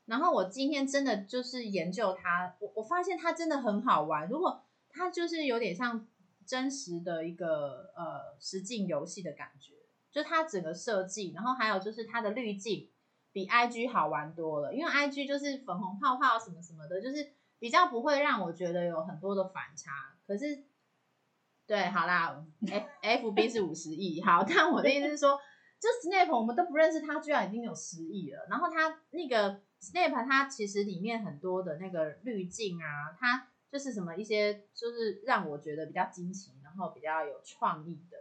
[0.09, 4.27] 然后我今天真的就是研究它，我我发现它真的很好玩。
[4.29, 6.09] 如果它就是有点像
[6.47, 9.75] 真实的一个呃实境游戏的感觉，
[10.11, 12.89] 就它整个设计，然后还有就是它的滤镜
[13.33, 19.91] 比 IG 好玩多了，因为 IG 就是粉红泡泡什么什么的，就是比较不会让我觉得有很多的反差。
[20.27, 20.65] 可是，
[21.67, 25.39] 对，好啦，F F B 是五十亿，好，但我的意思是说，
[25.81, 28.47] 就 Snap 我们都不认识他，居然已经有十亿了。
[28.51, 38.19] 然后他那个 Snap 它其实里面很多的那个滤镜啊，它就是什么一些就是让我觉得比较惊奇，然后比较有创意的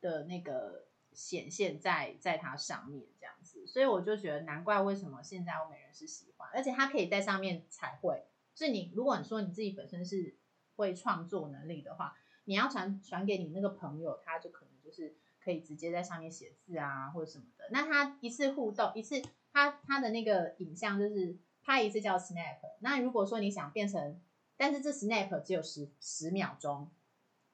[0.00, 8.22] 的那个显现在在它上面这样子，所以我就觉得难怪为什么现在欧美人是喜欢，而且他可以在上面彩绘。
[8.54, 10.36] 所以你如果你说你自己本身是
[10.76, 15.16] 会创作能力的话，你要传传给你那个朋友，他就可能就是
[15.48, 17.64] 可以直接在上面写字啊或者什么的。
[17.70, 22.58] 那他一次互动一次，他他的那个影像就是拍一次叫 snap。
[22.80, 24.20] 那如果说你想变成，
[24.58, 26.90] 但是这 snap 只有十十秒钟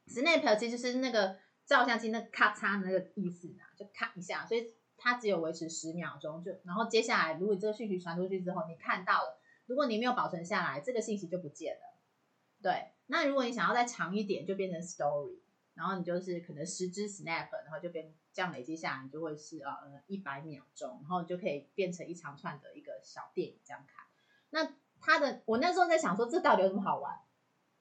[0.09, 6.43] ，snap 其实是那个照相机那咔嚓那个意思啊，就咔一下，所以它只有维持十秒钟。
[6.43, 11.95] 就然后接下来，如果这个讯息传出去之后，你看到了，如果你没有保存下来，这个信息就不见了。
[12.61, 15.39] 对，那如果你想要再长一点，就变成 story，
[15.75, 19.73] 然后你就是可能十支 snap，然后就变这样累积下来，你就会是呃
[20.07, 24.05] 一百秒钟，然后就可以变成一长串的一个小电影这样看。
[24.51, 27.19] 那它的我那时候在想说，这到底有什么好玩？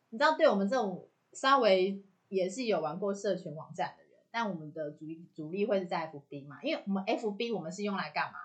[0.10, 8.40] 你知道，对我们这种稍微也是有玩过社群网站的人，但我们的主力主力会是在 FB 嘛，因为我们 FB 我们是用来干嘛？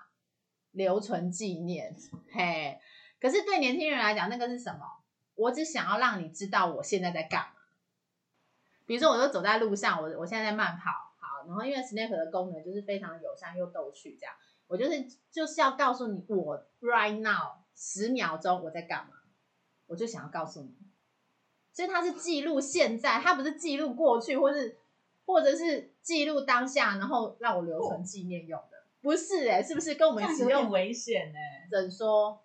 [0.71, 1.95] 留存纪念，
[2.31, 2.79] 嘿。
[3.19, 4.85] 可是对年轻人来讲，那个是什么？
[5.35, 7.58] 我只想要让你知道我现在在干嘛。
[8.89, 14.33] 比如说，我就走在路上，我我现在在慢跑，好，然后因为 Snap 的功能就是非常友善又逗趣，这样，
[14.65, 19.11] 我就是就是要告诉你，我 right now 十秒钟我在干嘛，
[19.85, 20.73] 我就想要告诉你，
[21.71, 24.79] 所以它是记录现在，它不是记录过去，或是
[25.23, 32.41] 或者是记录当下，然后让我留存纪念用的，不是哎、是不是跟我们使用危险哎、怎说？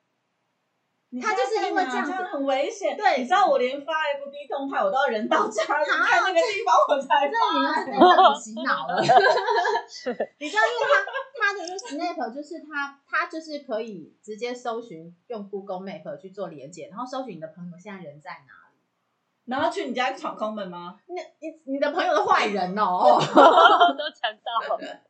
[1.15, 2.97] 你他就是因为这样子很危险。
[2.97, 9.01] 对你知道我连发 FB 动态，我都要人到家里啊看那个地方我才这你们被洗脑了。
[10.39, 18.75] 你知道，因为他他它的那 Snap 就是他他就是可以直接搜寻，用 Google Map 去做连接，然后搜寻你的朋友现在人在哪里。
[19.45, 20.99] 然后去你家闯空门吗？
[21.07, 25.01] 那你你的朋友的坏人哦 都抢到了。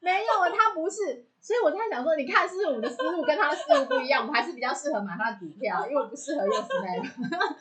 [0.00, 1.27] 没有啊，他不是。
[1.40, 4.26] 所以我在想说，你看，是不是我们的思路跟他的思路不一样？
[4.26, 7.04] 我们还是比较适合买他的股票，因为我不适合用 Snap。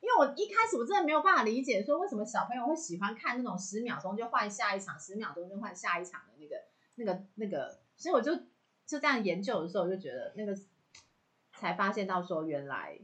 [0.00, 6.62] 因为我一开始我真的没有办法理解，说为什么小朋友会喜欢看那种十秒钟就换下一场，十秒钟就换下一场的那个、
[6.94, 7.78] 那个、那个。
[7.96, 8.34] 所以我就
[8.86, 10.56] 就这样研究的时候，我就觉得那个
[11.52, 12.98] 才发现到说，原来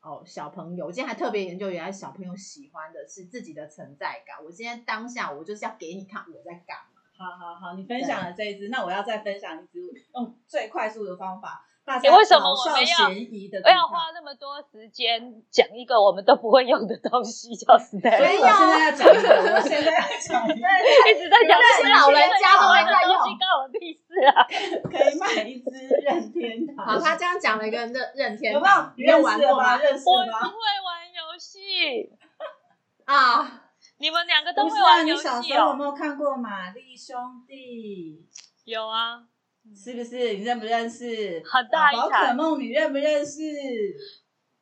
[0.00, 4.42] 哦，小朋友，我今天还特别研究，原来小朋友喜欢的是自己的存在感。
[4.44, 6.78] 我今天当下我就是要给你看我在干。
[7.20, 9.78] 好好好，你分享了这一支，那我要再分享一支，
[10.14, 18.16] 用最快速的方法，大家为什么老少我们要咸宜的不要花那么多时间讲一个我们都不会用的东西，叫 Snap。
[18.16, 20.66] 所以我现在要讲一个，我现在要讲一个，
[21.12, 24.48] 一直在讲这些老人家都会在用东西，关我屁事啊！
[24.88, 25.70] 可以买一支
[26.02, 26.86] 任天堂。
[26.86, 29.22] 好，他这样讲了一个任任天堂有没有堂，你？
[29.22, 29.76] 玩过吗？
[29.76, 30.48] 认识吗我不？
[30.48, 32.10] 会玩游戏，
[33.04, 33.60] 啊，
[34.00, 35.74] 你们两个都不是你小时候有哦？
[35.74, 38.26] 没有看过《玛丽兄弟
[38.64, 39.18] 有啊，》？
[39.76, 40.32] 是不是？
[40.32, 41.42] 你认不认识？
[41.44, 43.42] 很大一宝可，梦你认不认识？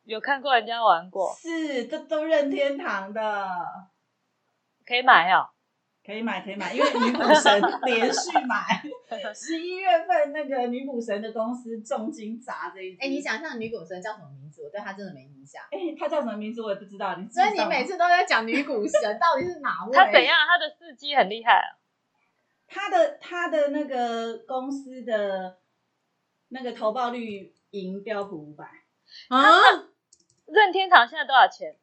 [0.03, 3.49] 有看过人家玩过，是，这都任天堂的，
[4.85, 5.49] 可以买哦。
[6.05, 8.83] 可以买，可以买，因为女股神连续买，
[9.35, 12.99] 十一月份那个女股神的公司重金砸这一支。
[13.01, 14.63] 哎，你，想象女股神叫什么名字？
[14.63, 15.63] 我对她真的没印象。
[15.71, 19.97] 哎，她叫什么名字我也不知道，你所以你每次都在讲女股神到底是哪位？
[19.97, 20.23] 她怎？
[20.25, 20.37] 样？
[20.47, 21.79] 她的司机很厉害啊。
[22.71, 25.59] 他的他的那个公司的
[26.49, 28.65] 那个投报率赢标普五百
[29.31, 29.41] 啊？
[30.47, 31.77] 任天堂现在多少钱？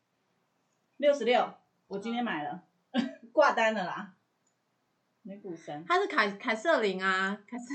[0.98, 1.54] 六十六，
[1.88, 2.62] 我今天买了，
[3.34, 4.14] 挂单了啦。
[5.26, 7.66] 女股神，她是凯凯瑟琳啊，凯瑟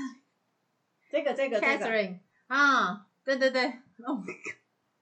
[1.09, 4.23] 这个这个这个，Catherine 啊，对对对，哦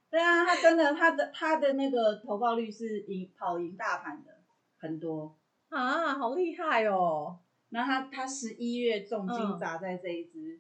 [0.10, 4.43] 对啊，他真的他的他的那个投报率是赢跑赢大盘的
[4.78, 5.38] 很多。
[5.70, 7.39] 啊，好厉害哦！
[7.70, 10.60] 然后他他十一月重金嗯砸在这一只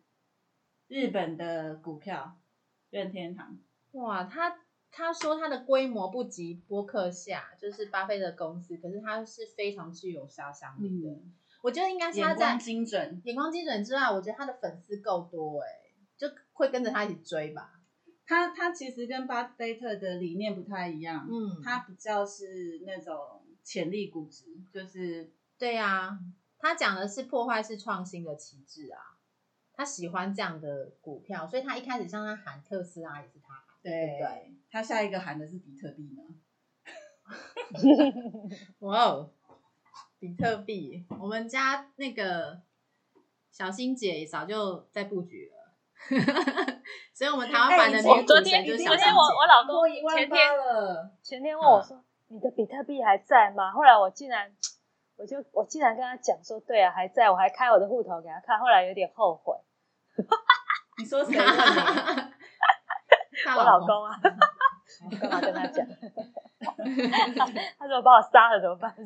[0.87, 2.37] 日本的股票
[2.91, 3.57] 任天堂。
[3.93, 4.59] 哇，他
[4.91, 11.09] 他说他的规模不及波克夏，就是巴菲特公司，可是他是非常具有杀伤力的。
[11.09, 13.21] 嗯，我觉得应该是他眼在光精准。
[13.25, 15.67] 眼光精准之外，我觉得他的粉丝够多哎、
[16.17, 17.73] 就会跟着他一起追吧。
[18.25, 26.19] 他他其实跟巴菲特的理念不太一样，嗯，他比较是那种潜力估值，就是对呀、
[26.59, 29.17] 他讲的是破坏式创新的旗帜啊，
[29.73, 34.53] 他喜欢这样的股票，所以他一开始像他喊特斯拉也是他喊，对不对？
[34.69, 36.23] 他下一个喊的是比特币呢。
[38.79, 39.31] 哇哦，
[40.19, 42.61] 比特币，我们家那个
[43.51, 45.55] 小新姐早就在布局了，
[47.15, 49.11] 所以我们台湾版的哎女主昨天昨天就是小欣姐。
[49.11, 54.51] 我我老公前天了，前天问我说：“你的比特币还在吗？”后来我竟然，
[55.17, 59.55] 我就我竟然跟他讲说：“对啊，还在。”我还开我的户头给他看，后来有点后悔。
[60.97, 61.37] 你说谁
[63.55, 64.19] 我老公啊，
[65.05, 65.85] 我干嘛跟他讲？
[67.79, 68.93] 他说把我杀了怎么办？
[68.99, 69.05] 什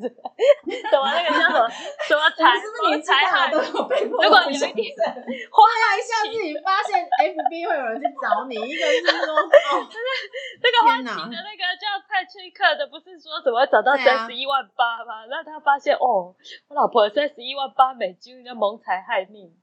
[0.98, 1.68] 么那个叫什么
[2.08, 3.46] 什么财什么财害？
[3.52, 5.06] 都有被迫如果不想有一天挣
[5.54, 5.62] 花
[5.94, 9.86] 一下自己发现 FB 会有人去找你，一个是说哦，
[10.60, 15.24] 这个花天哪旗的那个叫蔡崔克的，不是说怎么找到三十一万八吗？
[15.30, 16.34] 然后他发现哦，
[16.68, 19.54] 我老婆三十一万八美金，人家谋财害命。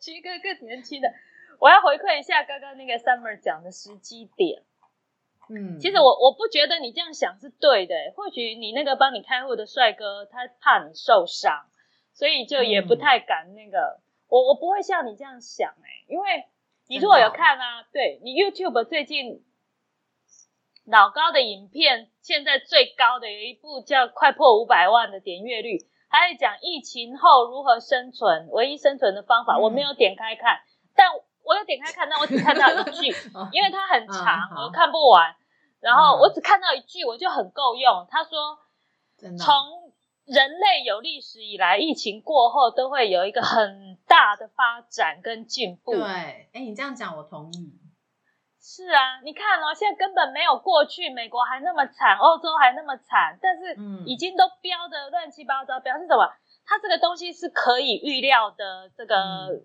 [0.00, 1.08] 娶一个更年轻的，
[1.58, 4.62] 我要回馈一下刚刚那个 Summer 讲的时机点。
[5.48, 11.66] 嗯，其实我我不觉得你这样想是对的，或许你那个帮你开户的帅哥他怕你受伤，
[12.14, 14.00] 所以就也不太敢那个。
[14.28, 16.46] 我我不会像你这样想哎、因为
[16.88, 19.44] 你如果有看啊，对你 YouTube 最近
[20.86, 29.58] 老高的影片，现在最高的有一部叫快破五百万的点阅率，还在讲疫情后如何生存，唯一生存的方法。
[29.58, 30.62] 嗯我没有点开看，
[30.94, 31.08] 但
[31.44, 35.34] 我有点开看，但我只看到一句， 哦因为它很长，我看不完。
[35.80, 38.06] 然后嗯我只看到一句，我就很够用。
[38.08, 38.58] 他说，
[39.38, 39.92] 从
[40.24, 45.92] 人类有历史以来，疫情过后都会有一个很大的发展跟进步。
[45.92, 46.02] 对，
[46.52, 47.72] 哎，你这样讲我同意。
[48.60, 56.32] 是啊，你看哦，现在根本没有过去，美国还那么惨，欧洲还那么惨，但是嗯已经都标的乱七八糟，表示什么？
[56.64, 59.64] 它这个东西是可以预料的，这个嗯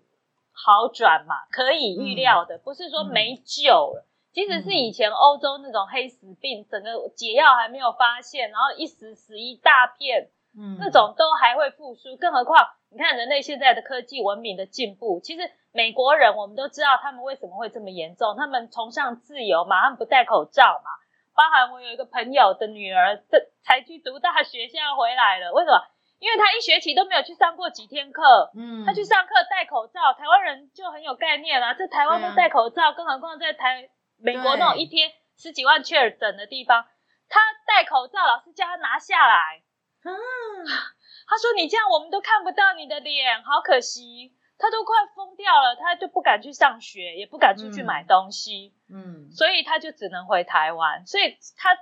[0.64, 4.04] 好转嘛，可以预料的，不是说没救了。
[4.32, 10.76] 即使是以前欧洲那种黑死病，整个解药还没有发现，然后一死死一大片，嗯。
[10.78, 20.90] 那种都还会复苏，更何况你看人类现在的科技文明的进步，其实美国人我们都知道他们为什么会这么严重，他们崇尚自由嘛，他们不戴口罩嘛，
[21.34, 25.82] 包含我有一个朋友的女儿，这才去读大学，现在回来了，为什么？
[26.18, 33.88] 因为他一学期都没有去上过几天课，嗯，他去上课戴口罩，台湾人就很有概念啦、在台湾都戴口罩，更何况在台
[34.18, 36.84] 美国那种一天十几万确诊的地方，
[37.28, 39.62] 他戴口罩，老师叫他拿下来。
[40.04, 40.10] 嗯，
[41.28, 47.86] 他说：“你这样我们都看不到你的脸，好可惜。”他都快疯掉了，他就不敢去上学，也不敢出去嗯。
[47.86, 49.30] 买东西，嗯。
[49.30, 51.06] 所以他就只能回台湾。
[51.06, 51.76] 所以他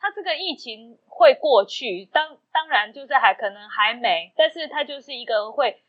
[0.00, 5.82] 他这个疫情会过去，当当然就是还可能还没，但是它就是一个会。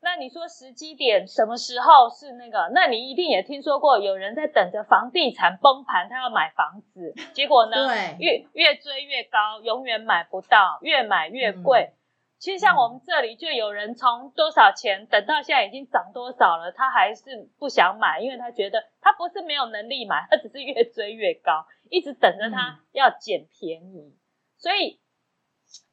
[0.00, 2.70] 那你说时机点什么时候是那个？
[2.74, 7.88] 那你一定也听说过有人在等着房地产崩盘，他要买房子，结果呢？
[7.88, 11.90] 对，越越追越高，永远买不到，越买越贵。
[11.90, 11.96] 嗯
[12.44, 24.14] 其实像我们这里就有人从多少钱等到现在已经涨多少了，他还是不想买，因为他觉得他不是没有能力买，他只是越追越高，一直等着他要捡便宜。
[24.58, 25.00] 所以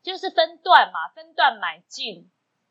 [0.03, 2.29] 就是分段嘛，分段买进。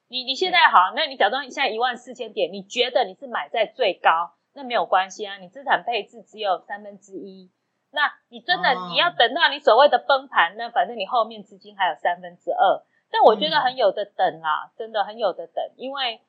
[0.08, 7.50] 你你现在好，那你假装现在一万四千点，你觉得你是买在最高，那没有关系啊，你资产配置只有三分之一。
[7.92, 12.84] 那你真的、哦你要等到你所谓的崩盘，那反正你后面资金还有三分之二。
[13.10, 16.20] 但我觉得很有的等啦，真的很有的等，因为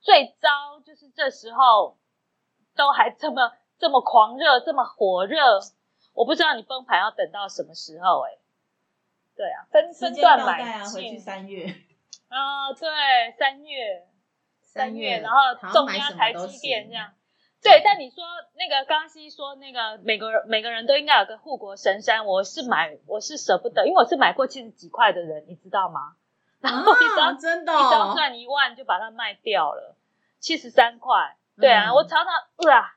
[0.00, 1.98] 最糟就是这时候
[2.74, 5.60] 都还这么这么狂热，这么火热，
[6.14, 8.38] 我不知道你崩盘要等到什么时候哎、
[9.36, 11.74] 对啊，分分段买回去三月。
[12.28, 12.88] 啊、对，
[13.38, 14.06] 三月
[14.62, 15.38] 三月，然后
[15.70, 17.12] 重压台积电这样。
[17.62, 18.24] 对，但你说
[18.54, 26.16] 那个刚西说那个每个人每个人都应该有个护国神山，我是买我是舍不得，因为我是买过七十几块的人，你知道吗？
[26.62, 29.96] 然后一张、啊，真的一张哦，赚一万就把它卖掉了，
[30.38, 31.36] 七十三块。
[31.60, 32.32] 对啊，嗯我常常
[32.68, 32.94] 哇，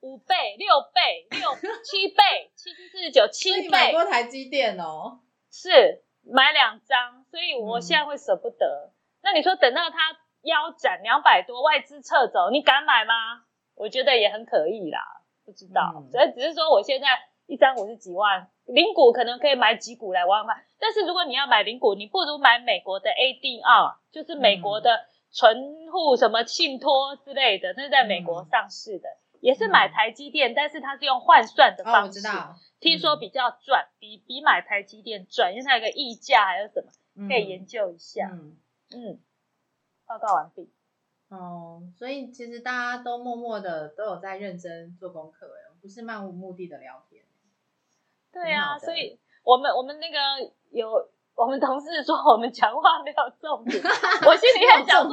[0.00, 8.92] 五倍、六倍、六七倍、七七四十九、七你买倍过台积电哦，是买两张，所以我嗯现在会舍不得。
[9.22, 9.98] 那你说等到它
[10.42, 13.42] 腰斩两百多，外资撤走，你敢买吗？
[13.74, 15.00] 我觉得也很可以啦，
[15.44, 17.08] 不知道，嗯所以只是说我现在
[17.46, 20.64] 一张五十几万，零股可能可以买几股来玩玩。
[20.78, 29.08] 但是如果你要买零股，你不如买美国的 ADR，就是美国的存户什么信托之类的，那是在美国嗯上市的，
[29.40, 32.20] 也是买台积电，但是它是用换算的方式。
[32.20, 38.28] 知道，听说比较赚，比比买台积电赚，因为它有个溢价还有什么，可以研究一下。
[38.32, 38.56] 嗯
[38.90, 39.20] 嗯，
[40.06, 40.70] 报告完毕。
[41.28, 47.15] 哦，所以其实大家都默默的都有在认真做功课，哎，不是漫无目的的聊天。
[48.42, 50.18] 对啊，挺好的所以我们我们那个
[50.70, 50.90] 有
[51.36, 53.80] 我们同事说我们讲话没有重点，
[54.26, 55.12] 我心里很想说，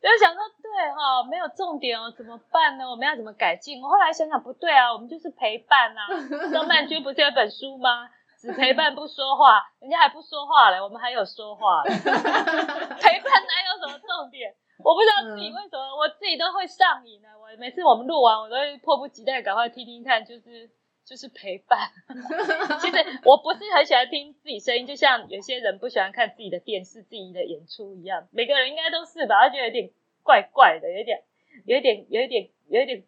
[0.00, 2.88] 就想说对哈、没有重点哦，怎么办呢？
[2.88, 3.82] 我们要怎么改进？
[3.82, 6.06] 我后来想想不对啊，我们就是陪伴啊。
[6.52, 8.08] 张曼君不是有本书吗？
[8.38, 11.90] 只陪伴不说话，人家还不说话嘞，我们还有说话嘞。
[12.04, 14.54] 陪伴哪有什么重点？
[14.84, 20.68] 我不知道自己为什么，我自己都会上瘾呢、我每次我们录完，我都会迫不及待赶快听听看，就是
[21.06, 21.92] 就是陪伴。
[22.82, 28.28] 其实我不是很喜欢听自己声音，就像有些人不喜欢看自己的电视、自己的演出一样。
[28.32, 29.44] 每个人应该都是吧？
[29.44, 29.90] 他觉得有点
[30.24, 31.22] 怪怪的，有点、
[31.64, 33.04] 有点、有点、有点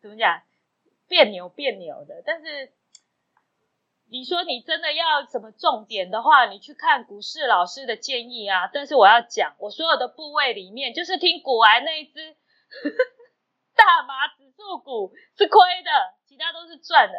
[0.00, 0.42] 怎么讲，
[1.06, 2.22] 别扭别扭的。
[2.24, 2.72] 但是
[4.08, 8.70] 你说你真的要什么重点的话，你去看股市老师的建议啊。
[8.72, 12.34] 但是我要讲，我所有的部位里面，就是听股癌那一只
[13.76, 15.90] 大麻指数股是亏的，
[16.36, 17.14] 其他都是赚的。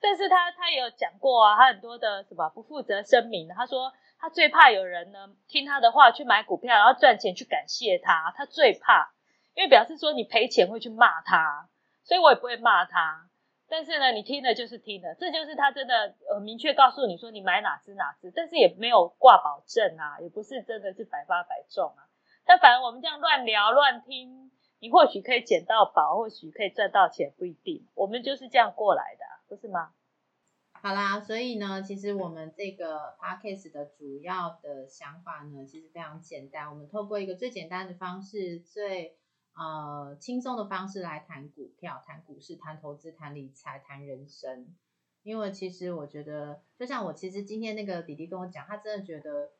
[0.00, 9.10] 但是他他也有讲过啊，他很多的什么不负责声明，他说他最怕有人呢听他的话去买股票，然后赚钱去感谢他，他最怕，
[9.54, 11.68] 因为表示说你赔钱会去骂他，
[12.04, 13.28] 所以我也不会骂他。
[13.70, 22.06] 但是呢，你听了就是听了，这就是他真的呃明确告诉你说你买哪只哪只，但是也没有挂保证啊，也不是真的是百发百中啊。
[22.46, 24.50] 但反正我们这样乱聊乱听，
[24.80, 27.86] 你或许可以捡到宝，或许可以赚到钱，不一定。
[27.94, 29.92] 我们就是这样过来的、不是吗？
[30.80, 36.70] 好啦，所以呢，其实我们这个 podcast 的主要的想法呢，其实非常简单。
[36.70, 39.18] 我们透过一个最简单的方式，最
[39.56, 44.68] 呃轻松的方式来谈股票、谈股市、谈投资、谈理财、谈人生。
[45.24, 49.50] 因为其实我觉得，就像我其实今天那个弟弟跟我讲，他真的觉得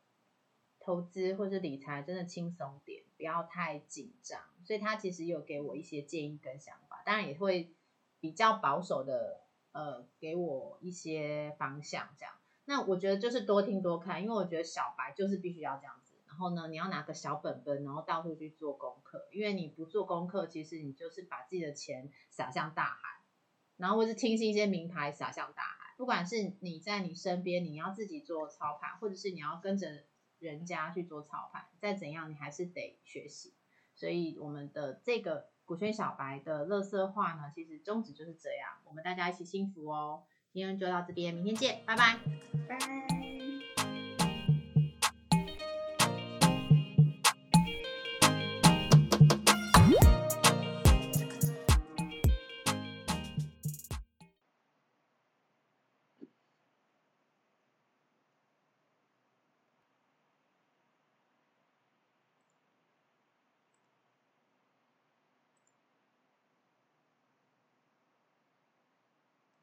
[0.78, 4.40] 投资或是理财真的轻松点，不要太紧张。
[4.68, 7.74] 所以他其实有给我一些建议跟想法，当然也会
[8.20, 9.40] 比较保守的。
[9.70, 12.34] 呃，给我一些方向这样。
[12.64, 16.16] 那我觉得就是多听多看，因为我觉得小白就是必须要这样子。
[16.26, 23.20] 然后呢，你要拿个小本本，然后到处去做功课，因为你不做功课，其实你就是把自己的钱撒向大海，
[23.76, 25.94] 然后或是听信一些名牌撒向大海。
[25.96, 30.04] 不管是你在你身边，你要自己做操盘，或者是你要跟着
[30.40, 33.52] 人家去做操盘，再怎样你还是得学习。
[33.99, 40.22] 所以我们的这个股权小白的乐色话呢，其实宗旨就是这样，我们大家一起幸福哦。
[40.53, 42.20] 今天就到这边，明天见，拜拜。
[42.68, 42.78] 拜。